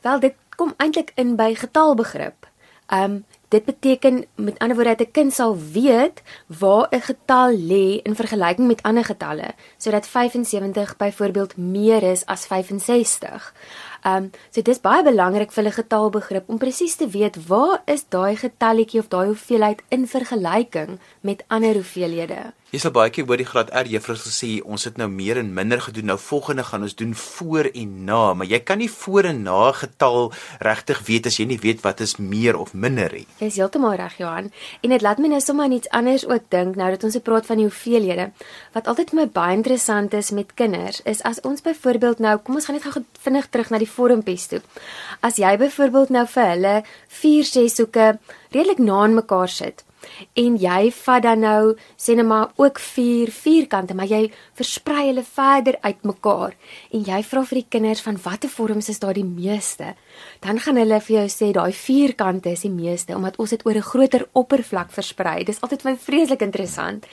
Wel 0.00 0.20
dit 0.20 0.34
kom 0.56 0.74
eintlik 0.76 1.12
in 1.20 1.36
by 1.36 1.54
getalbegrip. 1.58 2.48
Ehm 2.86 3.20
um, 3.20 3.24
Dit 3.54 3.64
beteken 3.64 4.24
met 4.34 4.58
ander 4.58 4.76
woorde 4.76 4.94
dat 4.94 5.06
'n 5.06 5.10
kind 5.10 5.32
sal 5.32 5.56
weet 5.72 6.22
waar 6.46 6.86
'n 6.90 7.00
getal 7.00 7.50
lê 7.70 8.02
in 8.02 8.14
vergelyking 8.14 8.66
met 8.66 8.82
ander 8.82 9.04
getalle, 9.04 9.54
sodat 9.76 10.06
75 10.06 10.96
byvoorbeeld 10.96 11.56
meer 11.56 12.02
is 12.02 12.26
as 12.26 12.46
65. 12.46 13.54
Ehm 14.04 14.24
um, 14.24 14.30
so 14.52 14.60
dis 14.60 14.80
baie 14.84 15.02
belangrik 15.02 15.52
vir 15.52 15.64
'n 15.64 15.78
getalbegrip 15.80 16.48
om 16.48 16.58
presies 16.58 16.96
te 16.96 17.08
weet 17.08 17.36
waar 17.48 17.80
is 17.94 18.04
daai 18.08 18.36
getalletjie 18.36 19.00
of 19.00 19.08
daai 19.08 19.26
hoeveelheid 19.26 19.80
in 19.88 20.04
vergelyking 20.08 20.98
met 21.20 21.44
ander 21.48 21.74
hoeveelhede. 21.74 22.52
Jy 22.74 22.80
sal 22.82 22.90
baie 22.90 23.10
keer 23.14 23.28
hoor 23.28 23.38
die 23.38 23.46
graad 23.46 23.68
R 23.70 23.86
juffrou 23.86 24.16
sê 24.18 24.48
ons 24.66 24.82
het 24.88 24.96
nou 24.98 25.06
meer 25.06 25.38
en 25.38 25.52
minder 25.54 25.78
gedoen. 25.78 26.08
Nou 26.10 26.16
volgende 26.18 26.64
gaan 26.66 26.82
ons 26.82 26.96
doen 26.98 27.12
voor 27.14 27.68
en 27.70 27.92
na, 28.08 28.22
maar 28.34 28.48
jy 28.50 28.58
kan 28.66 28.80
nie 28.82 28.88
voor 28.90 29.28
en 29.28 29.44
na 29.46 29.68
getal 29.78 30.32
regtig 30.58 31.02
weet 31.06 31.28
as 31.30 31.38
jy 31.38 31.46
nie 31.46 31.58
weet 31.62 31.84
wat 31.84 32.02
is 32.02 32.16
meer 32.18 32.58
of 32.58 32.72
minder 32.74 33.14
nie. 33.14 33.28
Jy 33.38 33.46
is 33.52 33.58
heeltemal 33.62 33.94
reg 34.00 34.16
Johan. 34.18 34.50
En 34.82 34.90
dit 34.90 35.04
laat 35.06 35.22
my 35.22 35.30
nou 35.30 35.40
sommer 35.44 35.68
aan 35.68 35.76
iets 35.76 35.92
anders 35.94 36.26
ook 36.26 36.50
dink 36.50 36.74
nou 36.74 36.90
dat 36.90 37.06
ons 37.06 37.14
gepraat 37.14 37.46
van 37.46 37.62
die 37.62 37.68
hoeveelhede. 37.68 38.26
Wat 38.74 38.90
altyd 38.90 39.14
vir 39.14 39.20
my 39.20 39.28
baie 39.38 39.54
interessant 39.54 40.18
is 40.18 40.32
met 40.34 40.50
kinders 40.58 40.98
is 41.06 41.22
as 41.22 41.38
ons 41.46 41.62
byvoorbeeld 41.62 42.18
nou, 42.18 42.34
kom 42.42 42.58
ons 42.58 42.66
gaan 42.66 42.74
net 42.80 42.88
gou 42.90 43.04
vinnig 43.22 43.46
terug 43.54 43.70
na 43.70 43.78
die 43.78 43.92
vormpies 43.96 44.46
toe. 44.52 44.60
As 45.22 45.40
jy 45.40 45.56
byvoorbeeld 45.60 46.10
nou 46.10 46.26
vir 46.36 46.50
hulle 46.52 46.76
4 47.22 47.50
6 47.54 47.80
hoeke 47.82 48.06
redelik 48.52 48.78
na 48.78 49.02
aan 49.04 49.18
mekaar 49.20 49.48
sit 49.48 49.84
en 50.38 50.56
jy 50.60 50.90
vat 50.94 51.22
dan 51.24 51.42
nou 51.44 51.74
sê 52.00 52.16
net 52.16 52.26
maar 52.28 52.52
ook 52.60 52.78
4 52.82 53.32
vierkante, 53.34 53.94
maar 53.94 54.10
jy 54.10 54.30
versprei 54.58 55.06
hulle 55.08 55.24
verder 55.26 55.78
uitmekaar 55.82 56.56
en 56.96 57.06
jy 57.08 57.20
vra 57.30 57.44
vir 57.50 57.60
die 57.60 57.70
kinders 57.76 58.04
van 58.04 58.20
watter 58.24 58.52
vorms 58.52 58.90
is 58.92 59.00
daar 59.02 59.16
die 59.16 59.26
meeste, 59.26 59.94
dan 60.44 60.60
gaan 60.60 60.80
hulle 60.80 61.00
vir 61.06 61.16
jou 61.18 61.28
sê 61.32 61.52
daai 61.56 61.72
vierkante 61.72 62.52
is 62.52 62.66
die 62.66 62.74
meeste 62.74 63.16
omdat 63.16 63.38
ons 63.38 63.50
dit 63.50 63.66
oor 63.66 63.76
'n 63.76 63.90
groter 63.90 64.28
oppervlak 64.32 64.90
versprei. 64.90 65.44
Dis 65.44 65.60
altyd 65.60 65.84
my 65.84 65.96
vreeslik 65.96 66.42
interessant. 66.42 67.06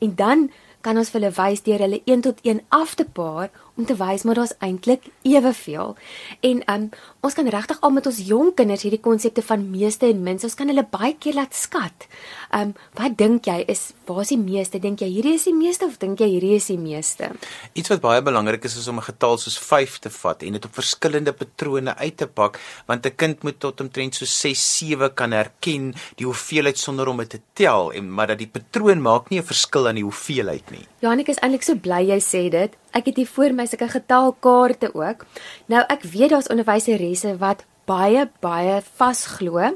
En 0.00 0.14
dan 0.14 0.50
kan 0.80 0.96
ons 0.96 1.10
vir 1.10 1.20
hulle 1.20 1.34
wys 1.34 1.62
deur 1.62 1.78
hulle 1.78 2.02
1 2.06 2.20
tot 2.22 2.40
1 2.42 2.60
af 2.68 2.94
te 2.94 3.04
paar 3.04 3.50
om 3.78 3.86
te 3.86 3.94
wys 3.98 4.24
maar 4.26 4.34
daar's 4.40 4.56
eintlik 4.64 5.06
eweveel. 5.22 5.94
En 6.40 6.62
um 6.74 6.88
ons 7.22 7.34
kan 7.34 7.48
regtig 7.50 7.80
al 7.80 7.94
met 7.94 8.06
ons 8.06 8.18
jong 8.26 8.50
kinders 8.58 8.84
hierdie 8.86 9.02
konsepte 9.02 9.42
van 9.42 9.64
meeste 9.70 10.06
en 10.06 10.22
minste, 10.22 10.46
ons 10.46 10.56
kan 10.58 10.70
hulle 10.70 10.84
baie 10.90 11.14
keer 11.18 11.38
laat 11.38 11.54
skat. 11.54 12.08
Um 12.54 12.74
wat 12.98 13.16
dink 13.18 13.46
jy 13.46 13.62
is 13.70 13.92
waar 14.08 14.22
is 14.24 14.32
die 14.34 14.40
meeste? 14.40 14.80
Dink 14.82 15.02
jy 15.04 15.08
hierdie 15.12 15.36
is 15.38 15.46
die 15.46 15.54
meeste 15.54 15.86
of 15.86 15.98
dink 16.02 16.20
jy 16.22 16.28
hierdie 16.34 16.56
is 16.58 16.68
die 16.72 16.78
meeste? 16.80 17.30
Iets 17.78 17.92
wat 17.92 18.02
baie 18.02 18.22
belangrik 18.24 18.66
is 18.66 18.76
is 18.80 18.88
om 18.90 18.98
'n 18.98 19.08
getal 19.10 19.38
soos 19.38 19.58
5 19.58 19.98
te 19.98 20.10
vat 20.10 20.42
en 20.42 20.52
dit 20.52 20.64
op 20.64 20.74
verskillende 20.74 21.32
patrone 21.32 21.94
uit 21.96 22.16
te 22.16 22.26
pak 22.26 22.58
want 22.86 23.06
'n 23.06 23.14
kind 23.16 23.42
moet 23.42 23.60
tot 23.60 23.80
omtrent 23.80 24.14
so 24.14 24.24
6, 24.24 24.78
7 24.78 25.14
kan 25.14 25.32
herken 25.32 25.94
die 26.16 26.26
hoeveelheid 26.26 26.78
sonder 26.78 27.08
om 27.08 27.16
dit 27.18 27.30
te 27.30 27.40
tel 27.54 27.92
en 27.92 28.10
maar 28.10 28.26
dat 28.26 28.38
die 28.38 28.50
patroon 28.50 29.02
maak 29.02 29.30
nie 29.30 29.38
'n 29.38 29.44
verskil 29.44 29.88
aan 29.88 29.94
die 29.94 30.04
hoeveelheid 30.04 30.70
nie. 30.70 30.86
Janik 31.00 31.28
is 31.28 31.38
eintlik 31.38 31.62
so 31.62 31.74
bly 31.74 32.02
jy 32.08 32.18
sê 32.18 32.50
dit. 32.50 32.74
Ek 32.98 33.12
het 33.12 33.18
hier 33.20 33.30
voor 33.30 33.52
my 33.54 33.66
sulke 33.70 33.86
getalkaarte 33.92 34.88
ook. 34.94 35.26
Nou 35.70 35.84
ek 35.86 36.02
weet 36.02 36.32
daar's 36.34 36.50
onderwyseresse 36.50 37.36
wat 37.38 37.62
baie 37.88 38.24
baie 38.42 38.80
vasglo 38.98 39.70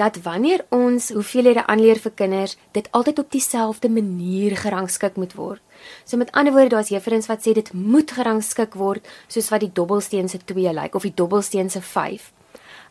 dat 0.00 0.16
wanneer 0.24 0.64
ons 0.74 1.10
hoeveelhede 1.14 1.66
aanleer 1.70 2.00
vir 2.02 2.14
kinders, 2.18 2.56
dit 2.74 2.88
altyd 2.90 3.20
op 3.22 3.30
dieselfde 3.30 3.90
manier 3.92 4.56
gerangskik 4.58 5.20
moet 5.20 5.36
word. 5.38 5.60
So 6.04 6.16
met 6.16 6.32
ander 6.32 6.52
woorde, 6.52 6.74
daar's 6.74 6.90
juffrouens 6.90 7.28
wat 7.30 7.44
sê 7.44 7.54
dit 7.54 7.70
moet 7.72 8.10
gerangskik 8.10 8.74
word 8.80 9.06
soos 9.28 9.52
wat 9.52 9.62
die 9.62 9.72
dobbelsteen 9.72 10.28
se 10.28 10.40
2 10.42 10.72
lyk 10.74 10.96
of 10.98 11.06
die 11.06 11.14
dobbelsteen 11.14 11.70
se 11.70 11.84
5. 11.84 12.32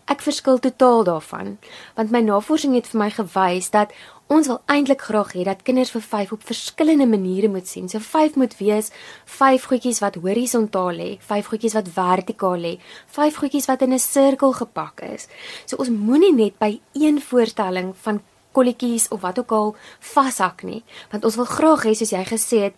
Ek 0.06 0.22
verskil 0.22 0.60
totaal 0.60 1.04
daarvan, 1.04 1.58
want 1.96 2.12
my 2.12 2.20
navorsing 2.22 2.76
het 2.76 2.88
vir 2.88 3.00
my 3.00 3.10
gewys 3.10 3.70
dat 3.72 3.94
Ons 4.34 4.48
wil 4.48 4.62
eintlik 4.72 5.04
graag 5.04 5.34
hê 5.36 5.44
dat 5.46 5.62
kinders 5.68 5.92
vir 5.94 6.02
5 6.02 6.32
op 6.38 6.46
verskillende 6.48 7.06
maniere 7.06 7.50
moet 7.52 7.68
sien. 7.68 7.90
So 7.92 8.00
5 8.00 8.38
moet 8.40 8.56
wees 8.58 8.90
5 9.30 9.68
goedjies 9.70 10.00
wat 10.02 10.16
horisontaal 10.24 10.96
lê, 10.98 11.10
5 11.20 11.50
goedjies 11.52 11.76
wat 11.78 11.92
vertikaal 11.94 12.64
lê, 12.66 12.74
5 13.18 13.36
goedjies 13.44 13.68
wat 13.70 13.82
in 13.82 13.94
'n 13.94 14.00
sirkel 14.00 14.54
gepak 14.54 15.02
is. 15.02 15.28
So 15.66 15.76
ons 15.78 15.90
moenie 15.90 16.34
net 16.34 16.58
by 16.58 16.80
een 16.94 17.22
voorstelling 17.22 17.94
van 17.96 18.22
kolletjies 18.52 19.08
of 19.08 19.22
wat 19.22 19.40
ook 19.40 19.52
al 19.52 19.76
vashak 20.00 20.64
nie, 20.64 20.84
want 21.12 21.26
ons 21.26 21.36
wil 21.36 21.46
graag 21.46 21.84
hê 21.84 21.94
soos 21.94 22.12
jy 22.12 22.24
gesê 22.26 22.60
het 22.64 22.74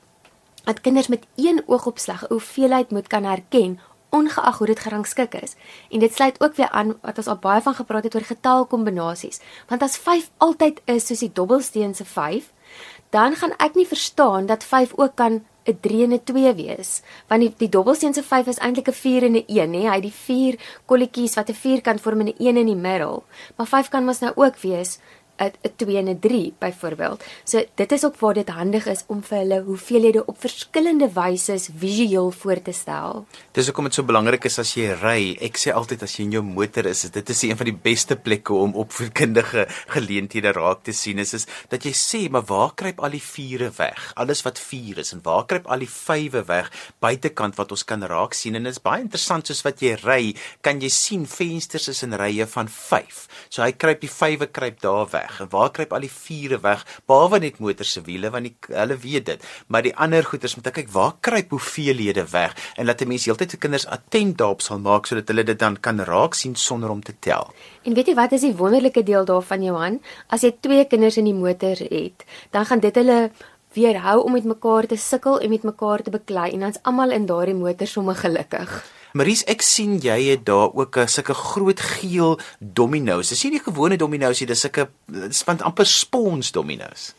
dat 0.65 0.81
kinders 0.81 1.07
met 1.07 1.23
een 1.35 1.63
oogopslag 1.67 2.23
'n 2.23 2.33
hoeveelheid 2.33 2.91
moet 2.91 3.07
kan 3.07 3.23
herken 3.23 3.79
ongeag 4.15 4.57
hoe 4.57 4.67
dit 4.67 4.79
gerangskik 4.79 5.33
is. 5.41 5.55
En 5.89 5.99
dit 5.99 6.13
sluit 6.13 6.39
ook 6.43 6.55
weer 6.55 6.69
aan 6.69 6.95
wat 7.01 7.17
ons 7.17 7.27
al 7.27 7.41
baie 7.43 7.61
van 7.61 7.75
gepraat 7.75 8.03
het 8.03 8.15
oor 8.15 8.27
getalkombinasies. 8.27 9.41
Want 9.67 9.81
as 9.81 9.97
5 9.97 10.29
altyd 10.37 10.81
is 10.85 11.07
soos 11.07 11.23
die 11.25 11.31
dobbelsteen 11.33 11.95
se 11.95 12.05
5, 12.05 12.51
dan 13.09 13.35
gaan 13.35 13.53
ek 13.57 13.75
nie 13.75 13.87
verstaan 13.87 14.45
dat 14.45 14.63
5 14.63 14.95
ook 14.95 15.15
kan 15.15 15.43
'n 15.65 15.77
3 15.81 16.03
en 16.03 16.13
'n 16.13 16.23
2 16.23 16.53
wees. 16.53 17.01
Want 17.27 17.41
die, 17.41 17.53
die 17.57 17.69
dobbelsteen 17.69 18.13
se 18.13 18.23
5 18.23 18.47
is 18.47 18.57
eintlik 18.57 18.87
'n 18.87 18.93
4 18.93 19.23
en 19.23 19.35
'n 19.35 19.43
1, 19.47 19.71
nê? 19.71 19.81
Hy 19.87 19.93
het 19.99 20.01
die 20.01 20.13
4 20.13 20.59
kolletjies 20.85 21.35
wat 21.35 21.49
'n 21.49 21.53
vierkant 21.53 22.01
vorm 22.01 22.19
en 22.19 22.27
'n 22.27 22.35
1 22.37 22.57
in 22.57 22.65
die 22.65 22.75
middel. 22.75 23.23
Maar 23.55 23.67
5 23.67 23.89
kan 23.89 24.05
mos 24.05 24.19
nou 24.19 24.33
ook 24.35 24.57
wees 24.57 24.99
'n 25.37 25.51
2 25.75 25.97
en 25.97 26.07
'n 26.09 26.19
3 26.19 26.53
byvoorbeeld. 26.59 27.23
So 27.43 27.63
dit 27.75 27.91
is 27.91 28.05
ook 28.05 28.17
waar 28.19 28.33
dit 28.33 28.49
handig 28.49 28.85
is 28.85 29.03
om 29.07 29.23
vir 29.23 29.37
hulle 29.37 29.61
hoeveelhede 29.61 30.25
op 30.25 30.39
verskillende 30.39 31.09
wyse 31.13 31.59
visueel 31.77 32.31
voor 32.31 32.61
te 32.61 32.71
stel. 32.71 33.25
Dis 33.51 33.65
hoekom 33.65 33.83
dit 33.83 33.93
so 33.93 34.03
belangrik 34.03 34.45
is 34.45 34.59
as 34.59 34.73
jy 34.73 34.93
ry. 35.01 35.37
Ek 35.41 35.57
sê 35.57 35.73
altyd 35.73 36.03
as 36.03 36.15
jy 36.15 36.23
in 36.23 36.31
jou 36.31 36.43
motor 36.43 36.85
is, 36.85 37.01
dit 37.01 37.29
is 37.29 37.41
een 37.41 37.57
van 37.57 37.65
die 37.65 37.79
beste 37.83 38.15
plekke 38.15 38.53
om 38.53 38.75
opvoedkundige 38.75 39.65
geleenthede 39.87 40.51
raak 40.51 40.83
te 40.83 40.91
sien 40.91 41.19
is, 41.19 41.33
is 41.33 41.47
dat 41.69 41.83
jy 41.83 41.91
sê, 41.91 42.29
maar 42.29 42.45
waar 42.45 42.73
kruip 42.75 42.99
al 42.99 43.09
die 43.09 43.23
vure 43.23 43.71
weg? 43.77 44.11
Alles 44.15 44.41
wat 44.41 44.59
vier 44.59 44.97
is 44.97 45.13
en 45.13 45.21
waar 45.23 45.45
kruip 45.45 45.67
al 45.67 45.79
die 45.79 45.91
vywe 45.91 46.45
weg 46.47 46.71
buitekant 46.99 47.55
wat 47.55 47.71
ons 47.71 47.83
kan 47.83 48.03
raak 48.03 48.33
sien 48.33 48.55
en 48.55 48.63
dit 48.63 48.71
is 48.71 48.81
baie 48.81 49.01
interessant 49.01 49.47
soos 49.47 49.63
wat 49.65 49.81
jy 49.81 49.95
ry, 50.03 50.35
kan 50.61 50.81
jy 50.81 50.89
sien 50.89 51.25
vensters 51.25 51.87
is 51.87 52.03
in 52.03 52.13
rye 52.13 52.45
van 52.45 52.67
5. 52.67 53.27
So 53.49 53.63
hy 53.63 53.71
kruip 53.71 54.01
die 54.01 54.11
vywe 54.11 54.47
kruip 54.47 54.79
daar 54.81 55.09
weg 55.11 55.24
weg? 55.25 55.39
En 55.39 55.49
waar 55.49 55.71
kruip 55.71 55.93
al 55.93 56.05
die 56.05 56.11
vure 56.11 56.59
weg? 56.59 56.83
Behalwe 57.07 57.39
net 57.39 57.59
motor 57.59 57.85
se 57.85 58.01
wiele 58.05 58.31
want 58.33 58.49
die, 58.49 58.55
hulle 58.73 58.97
weet 58.97 59.25
dit. 59.25 59.47
Maar 59.67 59.85
die 59.85 59.95
ander 59.95 60.23
goeders 60.23 60.55
moet 60.55 60.69
ek 60.71 60.79
kyk 60.81 60.91
waar 60.93 61.13
kruip 61.19 61.53
hoeveelhede 61.55 62.25
weg 62.31 62.55
en 62.75 62.85
laat 62.85 63.01
'n 63.01 63.07
mens 63.07 63.25
heeltyd 63.25 63.51
se 63.51 63.57
kinders 63.57 63.87
attent 63.87 64.37
daarop 64.37 64.61
sal 64.61 64.79
maak 64.79 65.05
sodat 65.05 65.27
hulle 65.27 65.43
dit 65.43 65.59
dan 65.59 65.79
kan 65.79 65.99
raak 65.99 66.33
sien 66.33 66.55
sonder 66.55 66.89
om 66.89 67.01
te 67.01 67.13
tel. 67.19 67.53
En 67.83 67.93
weet 67.93 68.07
jy 68.07 68.15
wat 68.15 68.31
is 68.31 68.41
die 68.41 68.55
wonderlike 68.55 69.03
deel 69.03 69.25
daarvan 69.25 69.63
Johan? 69.63 70.01
As 70.27 70.41
jy 70.41 70.55
twee 70.59 70.85
kinders 70.85 71.17
in 71.17 71.25
die 71.25 71.33
motor 71.33 71.75
het, 71.75 72.25
dan 72.51 72.65
gaan 72.65 72.79
dit 72.79 72.95
hulle 72.95 73.31
weerhou 73.73 74.23
om 74.23 74.31
met 74.31 74.43
mekaar 74.43 74.85
te 74.85 74.95
sukkel 74.95 75.39
en 75.39 75.49
met 75.49 75.63
mekaar 75.63 76.01
te 76.01 76.09
beklei 76.09 76.51
en 76.51 76.59
dan's 76.59 76.79
almal 76.83 77.11
in 77.11 77.25
daardie 77.25 77.55
motor 77.55 77.87
sommer 77.87 78.15
gelukkig. 78.15 78.94
Maries, 79.15 79.45
ek 79.47 79.61
sien 79.63 79.93
jy 80.03 80.17
het 80.27 80.41
daar 80.43 80.73
ook 80.75 80.97
'n 80.99 81.07
sulke 81.07 81.33
groot 81.33 81.79
geel 81.79 82.39
dominos. 82.59 83.29
Dis 83.29 83.43
nie 83.43 83.51
die 83.51 83.63
gewone 83.63 83.95
dominos 83.97 84.39
nie, 84.39 84.47
dis 84.47 84.59
sulke 84.59 84.89
dis 85.07 85.43
van 85.43 85.61
amper 85.61 85.85
spons 85.85 86.51
dominos. 86.51 87.13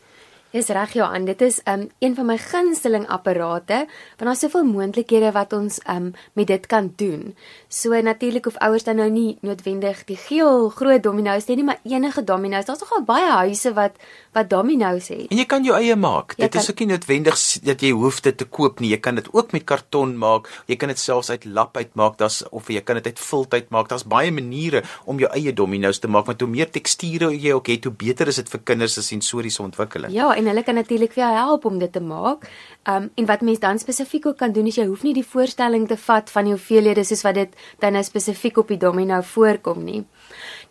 Dis 0.55 0.69
reg 0.71 0.93
Johan, 0.95 1.25
dit 1.27 1.41
is 1.43 1.57
um 1.67 1.89
een 1.99 2.13
van 2.15 2.25
my 2.29 2.37
gunsteling 2.39 3.03
apparate 3.11 3.81
want 4.15 4.29
daar's 4.29 4.39
soveel 4.45 4.63
moontlikhede 4.63 5.33
wat 5.35 5.51
ons 5.53 5.81
um 5.91 6.13
met 6.39 6.47
dit 6.47 6.65
kan 6.71 6.87
doen. 6.95 7.33
So 7.67 7.91
natuurlik 7.91 8.47
hoef 8.47 8.55
ouers 8.63 8.85
dan 8.87 8.95
nou 9.01 9.09
nie 9.11 9.37
noodwendig 9.43 10.05
die 10.07 10.15
geel 10.15 10.69
groot 10.69 11.03
dominos 11.03 11.49
hê 11.49 11.57
nie, 11.59 11.65
maar 11.67 11.81
enige 11.83 12.23
dominos. 12.23 12.65
Daar's 12.65 12.79
nogal 12.79 13.03
baie 13.03 13.31
huise 13.43 13.73
wat 13.75 13.99
wat 14.31 14.47
dominos 14.49 15.09
het. 15.11 15.25
En 15.27 15.41
jy 15.41 15.45
kan 15.51 15.67
jou 15.67 15.75
eie 15.75 15.97
maak. 15.99 16.37
Jy 16.37 16.45
dit 16.45 16.55
kan, 16.55 16.63
is 16.63 16.71
ook 16.71 16.79
nie 16.79 16.89
noodwendig 16.93 17.37
dat 17.67 17.83
jy 17.83 17.91
hoef 17.91 18.21
dit 18.23 18.39
te 18.39 18.47
koop 18.47 18.79
nie. 18.79 18.93
Jy 18.95 19.01
kan 19.03 19.19
dit 19.19 19.27
ook 19.33 19.51
met 19.51 19.67
karton 19.67 20.15
maak. 20.15 20.47
Jy 20.71 20.79
kan 20.79 20.93
dit 20.93 20.99
selfs 20.99 21.29
uit 21.29 21.43
lap 21.45 21.75
uitmaak. 21.75 22.15
Daar's 22.23 22.39
of 22.55 22.71
jy 22.71 22.85
kan 22.87 23.01
dit 23.01 23.11
uit 23.11 23.19
viltyd 23.19 23.67
maak. 23.75 23.91
Daar's 23.91 24.07
baie 24.07 24.31
maniere 24.31 24.85
om 25.03 25.19
jou 25.19 25.27
eie 25.35 25.51
dominos 25.51 25.99
te 25.99 26.07
maak 26.07 26.31
want 26.31 26.39
hoe 26.39 26.49
meer 26.49 26.71
teksture 26.71 27.33
jy 27.35 27.51
ook 27.51 27.67
het, 27.67 27.83
hoe 27.83 27.93
beter 28.07 28.31
is 28.31 28.39
dit 28.39 28.55
vir 28.55 28.63
kinders 28.63 28.95
se 28.95 29.03
sensoriese 29.03 29.59
ontwikkeling. 29.65 30.15
Ja, 30.15 30.36
en 30.37 30.49
hulle 30.49 30.63
kan 30.63 30.77
natuurlik 30.77 31.13
vir 31.15 31.23
jou 31.23 31.33
help 31.35 31.65
om 31.65 31.79
dit 31.81 31.91
te 31.91 32.03
maak. 32.03 32.45
Um 32.85 33.09
en 33.15 33.25
wat 33.25 33.41
mense 33.41 33.61
dan 33.63 33.79
spesifiek 33.79 34.25
ook 34.25 34.37
kan 34.37 34.53
doen 34.53 34.67
is 34.69 34.77
jy 34.77 34.85
hoef 34.85 35.03
nie 35.03 35.15
die 35.17 35.25
voorstelling 35.25 35.87
te 35.87 35.97
vat 35.97 36.29
van 36.29 36.51
hoeveelhede 36.53 37.03
soos 37.03 37.25
wat 37.25 37.35
dit 37.35 37.57
dan 37.79 37.97
nou 37.97 38.03
spesifiek 38.03 38.57
op 38.57 38.67
die 38.67 38.77
domino 38.77 39.21
voorkom 39.21 39.83
nie. 39.83 40.03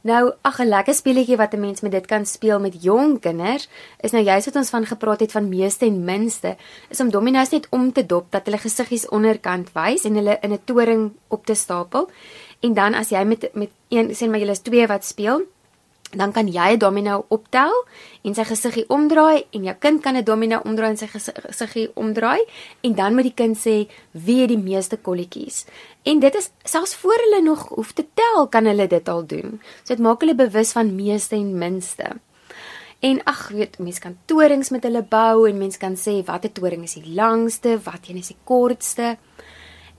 Nou, 0.07 0.33
ag 0.43 0.59
'n 0.61 0.69
lekker 0.69 0.95
speletjie 0.95 1.37
wat 1.37 1.55
'n 1.55 1.61
mens 1.61 1.81
met 1.81 1.93
dit 1.93 2.07
kan 2.07 2.27
speel 2.27 2.61
met 2.61 2.83
jong 2.83 3.21
kinders, 3.21 3.69
is 4.01 4.13
nou 4.13 4.25
juist 4.25 4.47
wat 4.47 4.57
ons 4.57 4.71
van 4.71 4.87
gepraat 4.87 5.21
het 5.21 5.33
van 5.33 5.49
meeste 5.49 5.87
en 5.87 6.05
minste, 6.05 6.57
is 6.89 7.01
om 7.01 7.11
dominos 7.11 7.51
net 7.51 7.67
om 7.71 7.93
te 7.93 8.07
dop 8.07 8.31
dat 8.31 8.45
hulle 8.45 8.59
gesiggies 8.59 9.09
onderkant 9.09 9.73
wys 9.73 10.05
en 10.05 10.15
hulle 10.15 10.39
in 10.41 10.53
'n 10.53 10.65
toring 10.65 11.13
op 11.29 11.47
te 11.47 11.55
stapel. 11.55 12.11
En 12.61 12.75
dan 12.75 12.95
as 12.95 13.09
jy 13.09 13.25
met 13.25 13.51
met 13.55 13.71
een 13.89 14.11
sê 14.15 14.29
maar 14.29 14.39
julle 14.39 14.51
is 14.51 14.63
twee 14.63 14.87
wat 14.87 15.05
speel, 15.05 15.43
dan 16.19 16.33
kan 16.33 16.49
jy 16.49 16.73
'n 16.75 16.79
domino 16.79 17.25
optel 17.29 17.73
en 18.23 18.35
sy 18.35 18.45
gesiggie 18.45 18.89
omdraai 18.89 19.47
en 19.51 19.65
jou 19.65 19.77
kind 19.79 20.03
kan 20.03 20.17
'n 20.17 20.25
domino 20.25 20.61
omdraai 20.65 20.91
en 20.91 20.97
sy 20.97 21.07
gesiggie 21.07 21.91
omdraai 21.95 22.45
en 22.83 22.95
dan 22.95 23.15
moet 23.15 23.25
die 23.25 23.35
kind 23.35 23.57
sê 23.57 23.89
wie 24.13 24.41
het 24.41 24.49
die 24.49 24.59
meeste 24.59 24.97
kolletjies. 24.97 25.67
En 26.03 26.21
dit 26.21 26.35
is 26.35 26.51
selfs 26.65 26.95
voor 26.95 27.19
hulle 27.25 27.43
nog 27.43 27.69
hoef 27.69 27.93
te 27.93 28.07
tel, 28.15 28.47
kan 28.49 28.65
hulle 28.65 28.87
dit 28.87 29.09
al 29.09 29.27
doen. 29.27 29.61
So 29.85 29.95
dit 29.95 29.99
maak 29.99 30.21
hulle 30.21 30.35
bewus 30.35 30.73
van 30.73 30.95
meeste 30.95 31.35
en 31.37 31.59
minste. 31.59 32.21
En 33.01 33.21
ag, 33.25 33.49
weet, 33.49 33.79
mense 33.79 34.01
kan 34.01 34.17
torings 34.25 34.71
met 34.71 34.83
hulle 34.83 35.03
bou 35.03 35.49
en 35.49 35.59
mense 35.59 35.79
kan 35.79 35.97
sê 36.01 36.23
watter 36.25 36.53
toring 36.53 36.83
is 36.83 36.97
die 36.97 37.15
langste, 37.15 37.77
wat 37.85 38.09
een 38.09 38.17
is 38.23 38.33
die 38.33 38.39
kortste. 38.45 39.17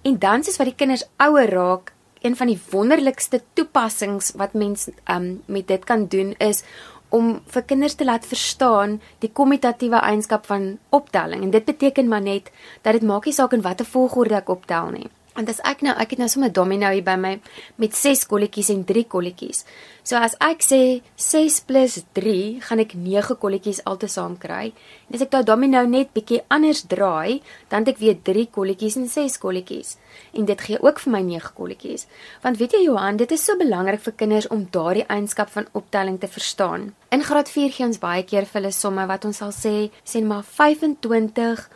En 0.02 0.18
dan 0.20 0.44
soos 0.44 0.58
wat 0.58 0.72
die 0.72 0.76
kinders 0.76 1.06
ouer 1.22 1.50
raak, 1.52 1.94
een 2.22 2.36
van 2.36 2.48
die 2.48 2.60
wonderlikste 2.72 3.42
toepassings 3.54 4.32
wat 4.36 4.54
mens 4.54 4.90
um 5.06 5.42
met 5.46 5.68
dit 5.68 5.84
kan 5.84 6.08
doen 6.08 6.36
is 6.38 6.64
om 7.10 7.38
vir 7.48 7.64
kinders 7.64 7.96
te 7.96 8.06
laat 8.06 8.26
verstaan 8.28 8.98
die 9.24 9.32
kommutatiewe 9.32 10.00
eienskap 10.04 10.46
van 10.46 10.78
optelling 10.90 11.44
en 11.44 11.52
dit 11.52 11.66
beteken 11.66 12.08
maar 12.08 12.22
net 12.22 12.52
dat 12.82 12.94
dit 12.94 13.04
maak 13.04 13.26
nie 13.26 13.34
saak 13.34 13.54
in 13.54 13.62
watter 13.62 13.86
volgorde 13.86 14.36
ek 14.36 14.50
optel 14.50 14.92
nie. 14.92 15.08
Want 15.38 15.52
as 15.54 15.60
ek 15.70 15.84
nou, 15.86 15.94
ek 16.02 16.16
het 16.16 16.22
nou 16.24 16.28
sommer 16.34 16.50
domino 16.50 16.90
hier 16.90 17.04
by 17.06 17.14
my 17.14 17.36
met 17.78 17.94
6 17.94 18.24
kolletjies 18.26 18.72
en 18.74 18.80
3 18.90 19.04
kolletjies. 19.06 19.60
So 20.02 20.18
as 20.18 20.34
ek 20.42 20.64
sê 20.66 20.80
6 21.14 21.60
+ 21.70 22.18
3, 22.18 22.58
gaan 22.66 22.80
ek 22.82 22.96
9 22.98 23.38
kolletjies 23.38 23.84
altesaam 23.86 24.40
kry. 24.42 24.74
En 25.06 25.14
as 25.14 25.22
ek 25.22 25.30
daai 25.36 25.46
domino 25.46 25.84
net 25.86 26.10
bietjie 26.16 26.42
anders 26.50 26.82
draai, 26.90 27.44
dan 27.70 27.86
het 27.86 27.94
ek 27.94 28.02
weer 28.02 28.18
3 28.18 28.48
kolletjies 28.50 28.98
en 28.98 29.06
6 29.08 29.38
kolletjies. 29.38 29.98
En 30.34 30.46
dit 30.46 30.62
gee 30.62 30.82
ook 30.82 31.00
vir 31.06 31.12
my 31.14 31.22
9 31.22 31.54
kolletjies. 31.54 32.08
Want 32.42 32.58
weet 32.58 32.74
jy 32.74 32.82
Johan, 32.88 33.18
dit 33.18 33.32
is 33.32 33.46
so 33.46 33.54
belangrik 33.58 34.02
vir 34.02 34.14
kinders 34.18 34.50
om 34.50 34.66
daardie 34.72 35.06
eienskap 35.06 35.54
van 35.54 35.70
optelling 35.74 36.18
te 36.20 36.28
verstaan. 36.28 36.96
In 37.12 37.22
graad 37.22 37.50
4 37.50 37.78
gee 37.78 37.86
ons 37.86 38.02
baie 38.02 38.24
keer 38.24 38.50
vir 38.50 38.62
hulle 38.64 38.74
somme 38.74 39.06
wat 39.06 39.26
ons 39.26 39.38
sal 39.38 39.54
sê, 39.54 39.92
sê 40.02 40.26
maar 40.26 40.42
25 40.42 41.70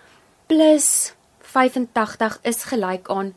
plus 0.48 1.14
85 1.52 2.40
is 2.42 2.64
gelyk 2.64 3.10
aan 3.10 3.36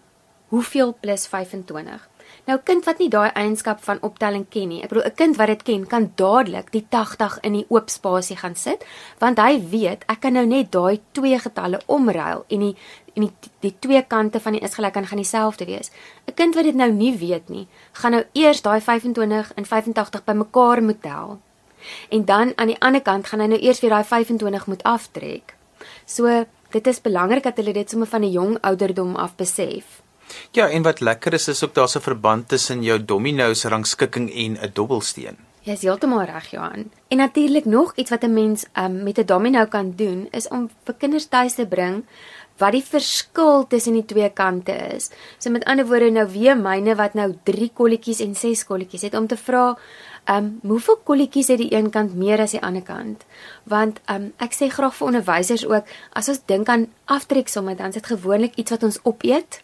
hoeveel 0.54 0.94
plus 1.00 1.26
25? 1.26 2.08
Nou 2.44 2.58
kind 2.60 2.84
wat 2.84 2.98
nie 3.00 3.08
daai 3.08 3.30
eienskap 3.32 3.80
van 3.86 4.02
optelling 4.04 4.44
ken 4.52 4.68
nie. 4.68 4.82
Ek 4.84 4.90
bedoel 4.92 5.06
'n 5.08 5.16
kind 5.16 5.36
wat 5.36 5.46
dit 5.46 5.62
ken, 5.62 5.86
kan 5.86 6.12
dadelik 6.14 6.70
die 6.72 6.84
80 6.90 7.38
in 7.40 7.52
die 7.52 7.66
oop 7.68 7.88
spasie 7.88 8.36
gaan 8.36 8.54
sit, 8.54 8.84
want 9.18 9.38
hy 9.38 9.60
weet 9.70 10.04
ek 10.08 10.20
kan 10.20 10.32
nou 10.32 10.46
net 10.46 10.70
daai 10.72 11.00
twee 11.12 11.38
getalle 11.38 11.80
omruil 11.86 12.44
en 12.48 12.60
die 12.60 12.76
en 13.16 13.22
die 13.22 13.32
die 13.60 13.74
twee 13.78 14.02
kante 14.02 14.40
van 14.40 14.52
die 14.52 14.60
is 14.60 14.74
gelyk 14.74 14.96
aan 14.96 15.06
gaan 15.06 15.22
dieselfde 15.22 15.64
wees. 15.64 15.90
'n 16.26 16.34
Kind 16.34 16.54
wat 16.54 16.64
dit 16.64 16.74
nou 16.74 16.90
nie 16.92 17.16
weet 17.16 17.48
nie, 17.48 17.66
gaan 17.92 18.12
nou 18.12 18.24
eers 18.32 18.62
daai 18.62 18.80
25 18.80 19.52
en 19.56 19.64
85 19.64 20.24
bymekaar 20.24 20.82
moet 20.82 21.02
tel. 21.02 21.40
En 22.10 22.24
dan 22.24 22.52
aan 22.56 22.66
die 22.66 22.80
ander 22.80 23.02
kant 23.02 23.26
gaan 23.26 23.40
hy 23.40 23.46
nou 23.46 23.60
eers 23.60 23.80
weer 23.80 23.90
daai 23.90 24.04
25 24.04 24.66
moet 24.66 24.82
aftrek. 24.82 25.56
So 26.06 26.44
dit 26.70 26.86
is 26.86 27.00
belangrik 27.00 27.42
dat 27.42 27.56
hulle 27.56 27.72
dit 27.72 27.90
sommer 27.90 28.08
van 28.08 28.22
'n 28.22 28.30
jong 28.30 28.58
ouderdom 28.60 29.16
af 29.16 29.36
besef. 29.36 30.03
Ja, 30.52 30.68
en 30.68 30.82
wat 30.82 31.00
lekker 31.00 31.32
is 31.32 31.48
is 31.48 31.64
ook 31.64 31.74
daar's 31.74 31.96
'n 31.96 32.00
verband 32.00 32.48
tussen 32.48 32.82
jou 32.82 33.04
domino's 33.04 33.64
rangskikking 33.64 34.34
en 34.34 34.58
'n 34.60 34.70
dobbelsteen. 34.72 35.36
Jy 35.64 35.72
is 35.72 35.82
heeltemal 35.82 36.26
reg, 36.28 36.50
Johan. 36.50 36.90
En 37.08 37.16
natuurlik 37.16 37.64
nog 37.64 37.92
iets 37.96 38.10
wat 38.10 38.22
'n 38.22 38.32
mens 38.32 38.66
um, 38.76 39.02
met 39.02 39.18
'n 39.18 39.24
domino 39.24 39.64
kan 39.66 39.92
doen 39.96 40.28
is 40.30 40.48
om 40.48 40.70
vir 40.84 40.94
kinders 40.94 41.26
tuis 41.26 41.54
te 41.54 41.66
bring 41.66 42.04
wat 42.56 42.72
die 42.72 42.84
verskil 42.84 43.66
tussen 43.66 43.96
die 43.98 44.04
twee 44.04 44.30
kante 44.30 44.74
is. 44.94 45.10
So 45.38 45.50
met 45.50 45.64
ander 45.64 45.86
woorde 45.86 46.10
nou 46.10 46.26
weer 46.30 46.56
myne 46.56 46.94
wat 46.94 47.14
nou 47.14 47.32
3 47.42 47.70
kolletjies 47.74 48.20
en 48.20 48.34
6 48.34 48.64
kolletjies 48.64 49.02
het 49.02 49.14
om 49.14 49.26
te 49.26 49.36
vra, 49.36 49.78
ehm 50.24 50.36
um, 50.44 50.70
hoeveel 50.70 51.00
kolletjies 51.04 51.48
het 51.48 51.58
die 51.58 51.74
een 51.74 51.90
kant 51.90 52.14
meer 52.14 52.40
as 52.40 52.50
die 52.50 52.62
ander 52.62 52.82
kant? 52.82 53.24
Want 53.64 54.00
ehm 54.04 54.22
um, 54.22 54.32
ek 54.38 54.54
sê 54.54 54.68
graag 54.68 54.94
vir 54.94 55.06
onderwysers 55.06 55.66
ook, 55.66 55.84
as 56.12 56.28
ons 56.28 56.44
dink 56.46 56.68
aan 56.68 56.86
aftreksomme, 57.04 57.74
dan 57.74 57.88
is 57.88 57.94
dit 57.94 58.06
gewoonlik 58.06 58.54
iets 58.54 58.70
wat 58.70 58.82
ons 58.82 59.00
opeet 59.02 59.63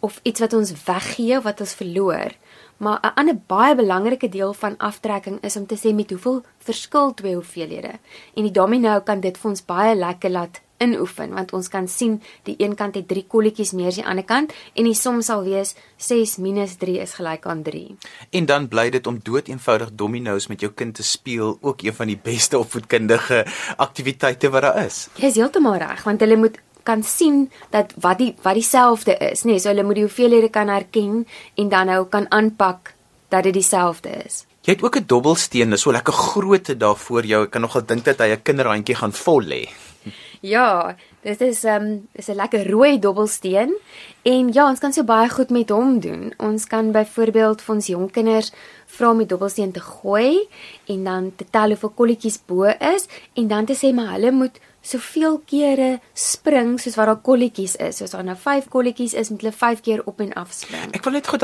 of 0.00 0.20
iets 0.22 0.40
wat 0.40 0.52
ons 0.52 0.72
weggee 0.84 1.36
of 1.36 1.42
wat 1.42 1.60
ons 1.60 1.74
verloor. 1.74 2.36
Maar 2.76 2.98
'n 3.02 3.14
ander 3.14 3.38
baie 3.46 3.74
belangrike 3.74 4.28
deel 4.28 4.52
van 4.52 4.76
aftrekking 4.76 5.38
is 5.42 5.56
om 5.56 5.66
te 5.66 5.76
sê 5.76 5.94
met 5.94 6.10
hoeveel 6.10 6.42
verskil 6.58 7.14
twee 7.14 7.34
hoeveelhede. 7.34 7.92
En 8.34 8.42
die 8.42 8.52
domino 8.52 9.00
kan 9.00 9.20
dit 9.20 9.38
vir 9.38 9.50
ons 9.50 9.64
baie 9.64 9.94
lekker 9.94 10.30
laat 10.30 10.60
inoefen 10.78 11.34
want 11.34 11.52
ons 11.56 11.68
kan 11.72 11.88
sien 11.90 12.18
die 12.46 12.54
een 12.58 12.74
kant 12.78 12.96
het 12.98 13.08
3 13.10 13.24
kolletjies 13.30 13.74
meer 13.76 13.90
as 13.90 13.98
die 14.00 14.06
ander 14.06 14.26
kant 14.26 14.54
en 14.74 14.88
die 14.88 14.96
som 14.98 15.20
sal 15.26 15.44
wees 15.46 15.74
6 15.96 16.38
3 16.78 16.98
is 17.02 17.14
gelyk 17.18 17.46
aan 17.46 17.62
3. 17.62 17.96
En 18.30 18.46
dan 18.46 18.68
bly 18.68 18.88
dit 18.90 19.06
om 19.06 19.18
doeteenvoudig 19.22 19.92
domino's 19.92 20.48
met 20.48 20.60
jou 20.60 20.72
kind 20.72 20.94
te 20.94 21.02
speel 21.02 21.58
ook 21.60 21.82
een 21.82 21.94
van 21.94 22.06
die 22.06 22.20
beste 22.22 22.58
opvoedkundige 22.58 23.44
aktiwiteite 23.76 24.50
wat 24.50 24.62
daar 24.62 24.84
is. 24.84 25.08
Jy 25.16 25.26
is 25.26 25.36
heeltemal 25.36 25.78
reg 25.82 26.04
want 26.04 26.20
hulle 26.20 26.36
moet 26.36 26.58
kan 26.88 27.04
sien 27.04 27.46
dat 27.74 27.92
wat 28.00 28.20
die 28.22 28.32
wat 28.44 28.56
dieselfde 28.58 29.16
is, 29.30 29.44
nê? 29.44 29.56
Nee, 29.56 29.62
so 29.62 29.72
hulle 29.72 29.84
moet 29.86 30.00
die 30.00 30.06
hoeveelhede 30.06 30.48
kan 30.54 30.72
herken 30.72 31.26
en 31.60 31.72
dan 31.72 31.92
nou 31.92 32.04
kan 32.08 32.28
aanpak 32.32 32.94
dat 33.28 33.44
dit 33.48 33.58
dieselfde 33.60 34.14
is. 34.24 34.44
Jy 34.64 34.74
het 34.74 34.82
ook 34.84 34.96
'n 34.96 35.06
dobbelsteen, 35.06 35.70
dis 35.70 35.80
so 35.80 35.92
lekker 35.92 36.12
groot 36.12 36.66
daarvoor 36.80 37.24
jou. 37.24 37.44
Ek 37.44 37.50
kan 37.50 37.60
nogal 37.60 37.86
dink 37.86 38.04
dat 38.04 38.18
hy 38.18 38.32
'n 38.32 38.42
kinderhandjie 38.42 38.96
gaan 38.96 39.12
vol 39.12 39.42
lê. 39.42 39.68
Ja, 40.40 40.94
dit 41.22 41.40
is 41.40 41.64
ehm 41.64 41.82
um, 41.82 42.08
dis 42.12 42.28
'n 42.28 42.34
lekker 42.34 42.70
rooi 42.70 42.98
dobbelsteen 42.98 43.74
en 44.22 44.52
ja, 44.52 44.68
ons 44.68 44.78
kan 44.78 44.92
so 44.92 45.02
baie 45.02 45.28
goed 45.28 45.50
met 45.50 45.70
hom 45.70 46.00
doen. 46.00 46.32
Ons 46.36 46.66
kan 46.66 46.92
byvoorbeeld 46.92 47.62
vir 47.62 47.74
ons 47.74 47.86
jong 47.86 48.10
kinders 48.10 48.52
vra 48.86 49.10
om 49.10 49.18
die 49.18 49.26
dobbelsteen 49.26 49.72
te 49.72 49.80
gooi 49.80 50.48
en 50.86 51.04
dan 51.04 51.32
te 51.36 51.44
tel 51.50 51.68
hoeveel 51.68 51.92
kolletjies 51.94 52.38
bo 52.46 52.64
is 52.64 53.08
en 53.34 53.48
dan 53.48 53.64
te 53.64 53.74
sê 53.74 53.92
maar 53.94 54.12
hulle 54.12 54.30
moet 54.30 54.60
soveel 54.88 55.38
kere 55.48 55.88
spring 56.16 56.76
soos 56.80 56.96
wat 56.98 57.10
daar 57.10 57.20
kolletjies 57.24 57.76
is. 57.84 58.00
Soos 58.00 58.14
daar 58.14 58.24
nou 58.24 58.36
5 58.38 58.68
kolletjies 58.72 59.14
is, 59.18 59.30
moet 59.32 59.44
hulle 59.44 59.52
5 59.52 59.82
keer 59.84 60.02
op 60.08 60.22
en 60.24 60.32
af 60.40 60.52
spring. 60.56 60.92
Ek 60.96 61.04
wil 61.04 61.18
net 61.18 61.28
gou 61.28 61.38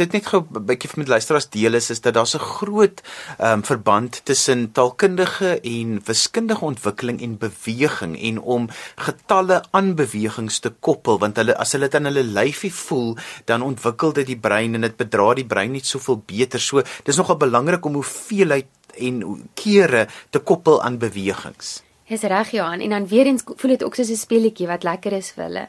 dit 0.00 0.16
net 0.16 0.26
gou 0.26 0.40
'n 0.42 0.64
bietjie 0.66 0.90
vir 0.90 1.02
met 1.02 1.12
luisteraars 1.14 1.48
deel 1.50 1.74
is 1.74 1.90
is 1.90 2.00
dat 2.00 2.14
daar 2.14 2.26
'n 2.26 2.38
groot 2.38 3.02
um, 3.38 3.62
verband 3.62 4.20
tussen 4.24 4.72
taalkundige 4.72 5.60
en 5.62 6.00
wiskundige 6.04 6.64
ontwikkeling 6.64 7.22
en 7.22 7.38
beweging 7.38 8.18
en 8.18 8.40
om 8.40 8.68
getalle 8.96 9.62
aan 9.70 9.94
bewegings 9.94 10.58
te 10.58 10.70
koppel 10.70 11.18
want 11.18 11.36
hulle 11.36 11.56
as 11.56 11.72
hulle 11.72 11.88
dit 11.88 12.00
in 12.00 12.04
hulle 12.04 12.24
lyfie 12.24 12.72
voel, 12.72 13.16
dan 13.44 13.62
ontwikkel 13.62 14.12
dit 14.12 14.26
die 14.26 14.38
brein 14.38 14.74
en 14.74 14.80
dit 14.80 14.96
bedra 14.96 15.34
die 15.34 15.46
brein 15.46 15.72
net 15.72 15.86
soveel 15.86 16.22
beter. 16.26 16.60
So 16.60 16.82
dis 17.04 17.16
nogal 17.16 17.36
belangrik 17.36 17.84
om 17.84 17.94
hoeveelheid 17.94 18.66
en 18.98 19.22
kere 19.54 20.06
te 20.30 20.38
koppel 20.38 20.82
aan 20.82 20.98
bewegings. 20.98 21.82
Dis 22.10 22.26
reg 22.26 22.50
Johan 22.50 22.80
en 22.80 22.90
dan 22.90 23.06
weer 23.06 23.26
eens 23.26 23.42
voel 23.46 23.70
dit 23.70 23.84
ook 23.84 23.94
soos 23.94 24.10
'n 24.10 24.16
speletjie 24.26 24.66
wat 24.66 24.82
lekker 24.82 25.12
is 25.12 25.30
vir 25.30 25.44
hulle. 25.44 25.68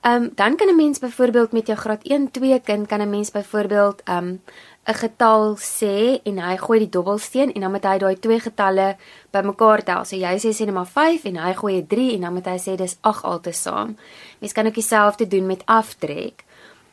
Ehm 0.00 0.22
um, 0.22 0.30
dan 0.34 0.56
kan 0.56 0.68
'n 0.68 0.76
mens 0.76 0.98
byvoorbeeld 0.98 1.52
met 1.52 1.66
jou 1.66 1.78
graad 1.78 2.02
1 2.02 2.30
2 2.30 2.60
kind 2.60 2.86
kan 2.86 3.00
'n 3.00 3.10
mens 3.10 3.30
byvoorbeeld 3.30 4.02
ehm 4.04 4.16
um, 4.16 4.40
'n 4.86 4.94
getal 4.94 5.56
sê 5.56 6.22
en 6.22 6.38
hy 6.38 6.56
gooi 6.56 6.78
die 6.78 6.88
dobbelsteen 6.88 7.52
en 7.52 7.60
dan 7.60 7.70
moet 7.70 7.84
hy 7.84 7.98
daai 7.98 8.18
twee 8.18 8.40
getalle 8.40 8.96
bymekaar 9.30 9.82
tel. 9.84 10.04
So 10.04 10.16
jy 10.16 10.38
sê 10.38 10.50
sê 10.52 10.64
net 10.64 10.74
maar 10.74 10.86
5 10.86 11.24
en 11.24 11.36
hy 11.36 11.52
gooi 11.54 11.76
'n 11.76 11.86
3 11.86 12.14
en 12.14 12.20
dan 12.20 12.32
moet 12.32 12.46
hy 12.46 12.58
sê 12.58 12.74
dis 12.76 12.96
8 13.00 13.24
altesaam. 13.24 13.96
Mens 14.38 14.52
kan 14.52 14.66
ook 14.66 14.74
dieselfde 14.74 15.26
doen 15.26 15.46
met 15.46 15.62
aftrek. 15.64 16.44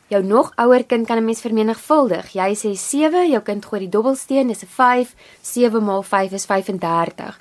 Jou 0.08 0.22
nog 0.22 0.52
ouer 0.56 0.84
kind 0.84 1.06
kan 1.06 1.16
'n 1.16 1.24
mens 1.24 1.40
vermenigvuldig. 1.40 2.32
Jy 2.32 2.54
sê 2.54 2.72
7, 2.76 3.30
jou 3.30 3.42
kind 3.42 3.64
gooi 3.66 3.80
die 3.80 3.88
dobbelsteen, 3.88 4.46
dis 4.46 4.62
'n 4.62 4.66
5. 4.66 5.14
7 5.40 5.84
maal 5.84 6.02
5 6.02 6.32
is 6.32 6.44
35. 6.44 7.38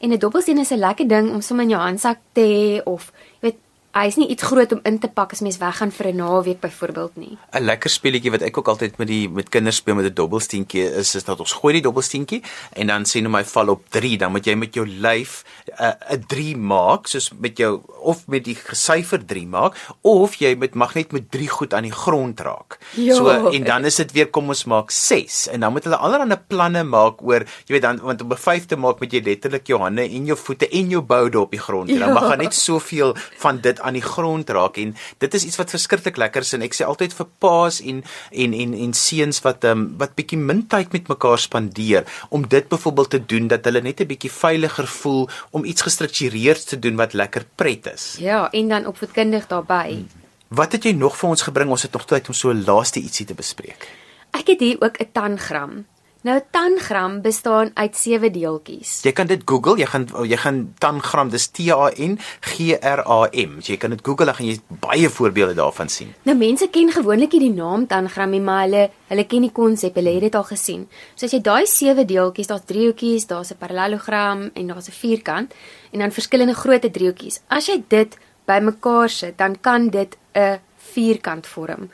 En 0.00 0.10
'n 0.12 0.18
dobbelsteen 0.18 0.58
is 0.58 0.70
'n 0.70 0.78
lekker 0.78 1.08
ding 1.08 1.32
om 1.32 1.40
sommer 1.40 1.64
in 1.64 1.70
jou 1.70 1.82
handsak 1.82 2.18
te 2.32 2.40
hê 2.40 2.82
of 2.84 3.12
jy 3.40 3.48
weet 3.48 3.58
hy's 3.96 4.16
nie 4.20 4.28
iets 4.28 4.44
groot 4.44 4.72
om 4.72 4.80
in 4.84 4.98
te 5.00 5.08
pak 5.08 5.32
as 5.32 5.40
mens 5.40 5.58
weggaan 5.58 5.90
vir 5.90 6.06
'n 6.12 6.16
naweek 6.16 6.60
byvoorbeeld 6.60 7.16
nie. 7.16 7.38
'n 7.52 7.64
Lekker 7.64 7.90
speletjie 7.90 8.30
wat 8.30 8.42
ek 8.42 8.58
ook 8.58 8.68
altyd 8.68 8.98
met 8.98 9.08
die 9.08 9.28
met 9.28 9.48
kinders 9.48 9.76
speel 9.76 9.94
met 9.94 10.04
'n 10.04 10.14
dobbelsteentjie 10.14 10.84
is 10.94 11.14
is 11.14 11.24
dat 11.24 11.40
ons 11.40 11.52
gooi 11.52 11.72
die 11.74 11.82
dobbelsteentjie 11.82 12.42
en 12.72 12.86
dan 12.86 13.04
sien 13.04 13.24
hom 13.24 13.34
hy 13.34 13.44
val 13.44 13.68
op 13.68 13.82
3, 13.90 14.18
dan 14.18 14.30
moet 14.32 14.44
jy 14.44 14.54
met 14.54 14.74
jou 14.74 14.86
lyf 14.86 15.44
'n 15.66 15.82
uh, 15.82 16.16
'n 16.16 16.24
3 16.26 16.56
maak 16.56 17.06
soos 17.06 17.30
met 17.38 17.56
jou 17.56 17.80
of 18.00 18.26
met 18.26 18.44
die 18.44 18.54
gesyfer 18.54 19.24
3 19.26 19.46
maak 19.46 19.74
of 20.02 20.34
jy 20.34 20.54
met 20.54 20.74
mag 20.74 20.94
net 20.94 21.12
met 21.12 21.30
3 21.30 21.48
goed 21.48 21.74
aan 21.74 21.82
die 21.82 21.92
grond 21.92 22.40
raak. 22.40 22.78
Jo. 22.94 23.14
So 23.14 23.50
en 23.50 23.64
dan 23.64 23.84
is 23.84 23.96
dit 23.96 24.12
weer 24.12 24.28
kom 24.28 24.48
ons 24.48 24.64
maak 24.64 24.90
6 24.90 25.48
en 25.48 25.60
dan 25.60 25.72
moet 25.72 25.84
hulle 25.84 25.96
allerlei 25.96 26.38
planne 26.46 26.84
maak 26.84 27.22
oor 27.22 27.40
jy 27.66 27.72
weet 27.72 27.82
dan 27.82 28.00
want 28.00 28.22
om 28.22 28.32
'n 28.32 28.36
5 28.36 28.66
te 28.66 28.76
maak 28.76 29.00
moet 29.00 29.12
jy 29.12 29.22
letterlik 29.24 29.66
jou 29.66 29.80
hande 29.80 30.02
en 30.02 30.26
jou 30.26 30.36
voete 30.36 30.68
en 30.68 30.88
jou 30.90 31.02
boude 31.02 31.40
op 31.40 31.50
die 31.50 31.60
grond 31.60 31.90
hê. 31.90 31.98
Dan 31.98 32.12
mag 32.12 32.28
gaan 32.28 32.38
net 32.38 32.54
soveel 32.54 33.16
van 33.38 33.60
dit 33.60 33.77
aan 33.80 33.98
die 33.98 34.02
grond 34.02 34.50
raak 34.50 34.76
en 34.76 34.94
dit 35.18 35.34
is 35.34 35.44
iets 35.44 35.56
wat 35.56 35.70
verskriklik 35.70 36.16
lekker 36.16 36.46
is 36.46 36.52
en 36.52 36.62
ek 36.62 36.74
sê 36.74 36.84
altyd 36.84 37.12
vir 37.12 37.26
paas 37.38 37.80
en 37.80 38.02
en 38.30 38.54
en 38.54 38.74
en 38.74 38.92
seuns 38.92 39.40
wat 39.46 39.64
um, 39.64 39.94
wat 39.98 40.14
bietjie 40.18 40.38
min 40.38 40.66
tyd 40.66 40.92
met 40.92 41.08
mekaar 41.08 41.38
spandeer 41.38 42.04
om 42.30 42.48
dit 42.48 42.68
byvoorbeeld 42.68 43.10
te 43.10 43.22
doen 43.26 43.48
dat 43.48 43.64
hulle 43.64 43.82
net 43.82 44.00
'n 44.00 44.06
bietjie 44.06 44.32
veiliger 44.32 44.86
voel 44.86 45.28
om 45.50 45.64
iets 45.64 45.82
gestruktureerd 45.82 46.68
te 46.68 46.78
doen 46.78 46.96
wat 46.96 47.12
lekker 47.12 47.44
pret 47.54 47.86
is. 47.94 48.16
Ja, 48.18 48.50
en 48.50 48.68
dan 48.68 48.86
opvoedkundig 48.86 49.46
daarbey. 49.46 49.90
Hmm. 49.90 50.08
Wat 50.48 50.72
het 50.72 50.84
jy 50.84 50.92
nog 50.96 51.16
vir 51.16 51.28
ons 51.28 51.42
gebring? 51.42 51.70
Ons 51.70 51.82
het 51.82 51.92
nog 51.92 52.06
tyd 52.08 52.28
om 52.28 52.34
so 52.34 52.50
'n 52.50 52.64
laaste 52.64 53.00
ietsie 53.00 53.26
te 53.26 53.34
bespreek. 53.34 53.88
Ek 54.30 54.46
het 54.46 54.60
hier 54.60 54.80
ook 54.80 54.96
'n 55.00 55.12
tangram. 55.12 55.86
Nou 56.28 56.40
tangram 56.52 57.22
bestaan 57.24 57.70
uit 57.74 57.94
sewe 57.96 58.28
deeltjies. 58.28 58.98
Jy 59.06 59.14
kan 59.16 59.28
dit 59.30 59.40
Google, 59.48 59.78
jy 59.80 59.86
gaan 59.88 60.02
jy 60.28 60.36
gaan 60.36 60.58
tangram, 60.82 61.30
dis 61.32 61.46
T 61.56 61.70
A 61.72 61.86
N 62.04 62.18
G 62.44 62.74
R 62.76 63.00
A 63.00 63.20
M. 63.32 63.54
Jy 63.64 63.78
kan 63.80 63.94
dit 63.94 64.02
Google, 64.04 64.28
dan 64.28 64.36
gaan 64.36 64.50
jy 64.50 64.58
baie 64.82 65.08
voorbeelde 65.08 65.56
daarvan 65.56 65.88
sien. 65.88 66.10
Nou 66.28 66.36
mense 66.36 66.68
ken 66.74 66.92
gewoonlik 66.92 67.32
die 67.32 67.48
naam 67.54 67.86
tangram, 67.88 68.36
maar 68.44 68.66
hulle 68.66 68.82
hulle 69.08 69.24
ken 69.24 69.46
die 69.46 69.54
konsep, 69.56 69.96
hulle 69.96 70.12
het 70.18 70.26
dit 70.26 70.36
al 70.36 70.44
gesien. 70.50 70.84
So 71.14 71.24
as 71.24 71.32
jy 71.32 71.40
daai 71.40 71.64
sewe 71.64 72.04
deeltjies, 72.04 72.52
daar's 72.52 72.68
driehoekies, 72.68 73.24
daar's 73.32 73.52
'n 73.52 73.60
parallelogram 73.64 74.50
en 74.52 74.66
daar's 74.66 74.88
'n 74.88 75.00
vierkant 75.00 75.54
en 75.92 75.98
dan 76.00 76.12
verskillende 76.12 76.54
grootte 76.54 76.90
driehoekies. 76.90 77.40
As 77.48 77.68
jy 77.68 77.84
dit 77.88 78.18
bymekaar 78.44 79.08
sit, 79.08 79.38
dan 79.38 79.56
kan 79.60 79.88
dit 79.88 80.16
'n 80.34 80.60
vierkant 80.76 81.46
vorm. 81.46 81.88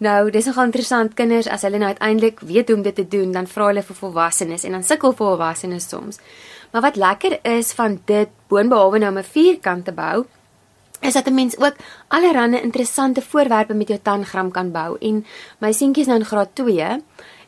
Nou, 0.00 0.30
dis 0.32 0.46
nogal 0.48 0.70
interessant 0.70 1.12
kinders 1.12 1.48
as 1.52 1.66
hulle 1.66 1.76
nou 1.76 1.90
uiteindelik 1.92 2.38
weet 2.48 2.70
hoe 2.70 2.76
om 2.78 2.82
dit 2.86 2.94
te 2.96 3.04
doen, 3.04 3.34
dan 3.36 3.46
vra 3.46 3.66
hulle 3.68 3.82
vir 3.84 3.96
volwassenes 3.98 4.64
en 4.64 4.72
dan 4.78 4.84
sukkel 4.86 5.12
volwassenes 5.12 5.88
soms. 5.92 6.16
Maar 6.72 6.86
wat 6.86 6.96
lekker 6.96 7.36
is 7.44 7.74
van 7.76 7.98
dit 8.08 8.32
boonbehalwe 8.48 8.98
nou 8.98 9.10
om 9.12 9.18
'n 9.18 9.32
vierkant 9.32 9.84
te 9.84 9.92
bou, 9.92 10.24
is 11.00 11.12
dat 11.12 11.26
'n 11.26 11.34
mens 11.34 11.58
ook 11.58 11.76
allerlei 12.08 12.62
interessante 12.62 13.22
voorwerpe 13.22 13.74
met 13.74 13.88
jou 13.88 14.00
tangram 14.02 14.50
kan 14.50 14.70
bou 14.70 14.96
en 15.00 15.26
my 15.58 15.72
seentjie 15.72 16.02
is 16.02 16.06
nou 16.06 16.18
in 16.18 16.24
graad 16.24 16.54
2 16.54 17.02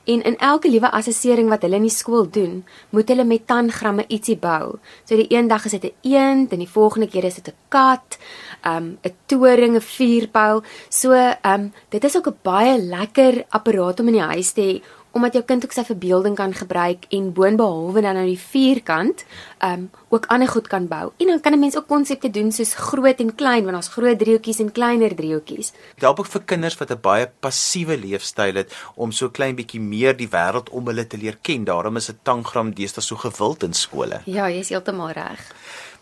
En 0.05 0.23
in 0.23 0.37
elke 0.39 0.71
liewe 0.71 0.91
assessering 0.91 1.49
wat 1.49 1.63
hulle 1.63 1.79
in 1.79 1.87
die 1.87 1.95
skool 1.95 2.27
doen, 2.31 2.65
moet 2.91 3.09
hulle 3.09 3.25
met 3.25 3.47
tangramme 3.47 4.05
ietsie 4.11 4.37
bou. 4.37 4.79
So 5.05 5.17
die 5.17 5.31
een 5.31 5.49
dag 5.49 5.65
is 5.65 5.77
dit 5.79 5.85
'n 5.85 5.95
eend 6.03 6.53
en 6.53 6.59
die 6.59 6.69
volgende 6.69 7.09
keer 7.09 7.25
is 7.25 7.35
dit 7.35 7.49
'n 7.49 7.55
kat, 7.69 8.19
um 8.67 8.99
'n 9.03 9.15
toring, 9.27 9.77
'n 9.77 9.81
vuurpyl. 9.81 10.63
So 10.89 11.13
um 11.43 11.73
dit 11.89 12.05
is 12.05 12.17
ook 12.17 12.29
'n 12.29 12.39
baie 12.43 12.79
lekker 12.79 13.45
apparaat 13.49 14.01
om 14.01 14.07
in 14.07 14.13
die 14.13 14.23
huis 14.35 14.53
te 14.53 14.61
hê 14.61 14.83
omdat 15.13 15.33
jou 15.37 15.45
kind 15.45 15.65
ook 15.65 15.73
sy 15.73 15.85
verbeelding 15.85 16.37
kan 16.37 16.55
gebruik 16.57 17.05
en 17.11 17.33
boonbehalwe 17.33 18.01
dan 18.05 18.17
nou 18.19 18.27
die 18.27 18.39
vierkant, 18.39 19.25
ehm 19.59 19.73
um, 19.73 19.91
ook 20.13 20.27
ander 20.29 20.49
goed 20.49 20.67
kan 20.69 20.87
bou. 20.89 21.11
En 21.17 21.27
dan 21.27 21.41
kan 21.41 21.53
'n 21.53 21.59
mens 21.59 21.77
ook 21.77 21.87
konsepte 21.87 22.31
doen 22.31 22.53
soos 22.53 22.75
groot 22.75 23.21
en 23.21 23.35
klein, 23.35 23.65
want 23.65 23.77
ons 23.77 23.89
groot 23.89 24.19
driehoekies 24.19 24.59
en 24.59 24.73
kleiner 24.73 25.15
driehoekies. 25.15 25.73
Dit 25.95 26.05
help 26.05 26.19
ook 26.19 26.27
vir 26.27 26.43
kinders 26.43 26.79
wat 26.79 26.91
'n 26.91 27.01
baie 27.01 27.31
passiewe 27.41 27.97
leefstyl 27.97 28.55
het 28.55 28.75
om 28.95 29.13
so 29.13 29.29
klein 29.29 29.55
bietjie 29.55 29.81
meer 29.81 30.17
die 30.17 30.29
wêreld 30.29 30.71
om 30.71 30.87
hulle 30.87 31.07
te 31.07 31.17
leer 31.17 31.39
ken. 31.43 31.65
Daarom 31.65 31.97
is 31.97 32.09
'n 32.09 32.19
tangram 32.23 32.75
deesdae 32.75 33.03
so 33.03 33.17
gewild 33.17 33.63
in 33.63 33.73
skole. 33.73 34.21
Ja, 34.25 34.49
jy 34.49 34.59
is 34.59 34.69
heeltemal 34.69 35.11
reg. 35.11 35.53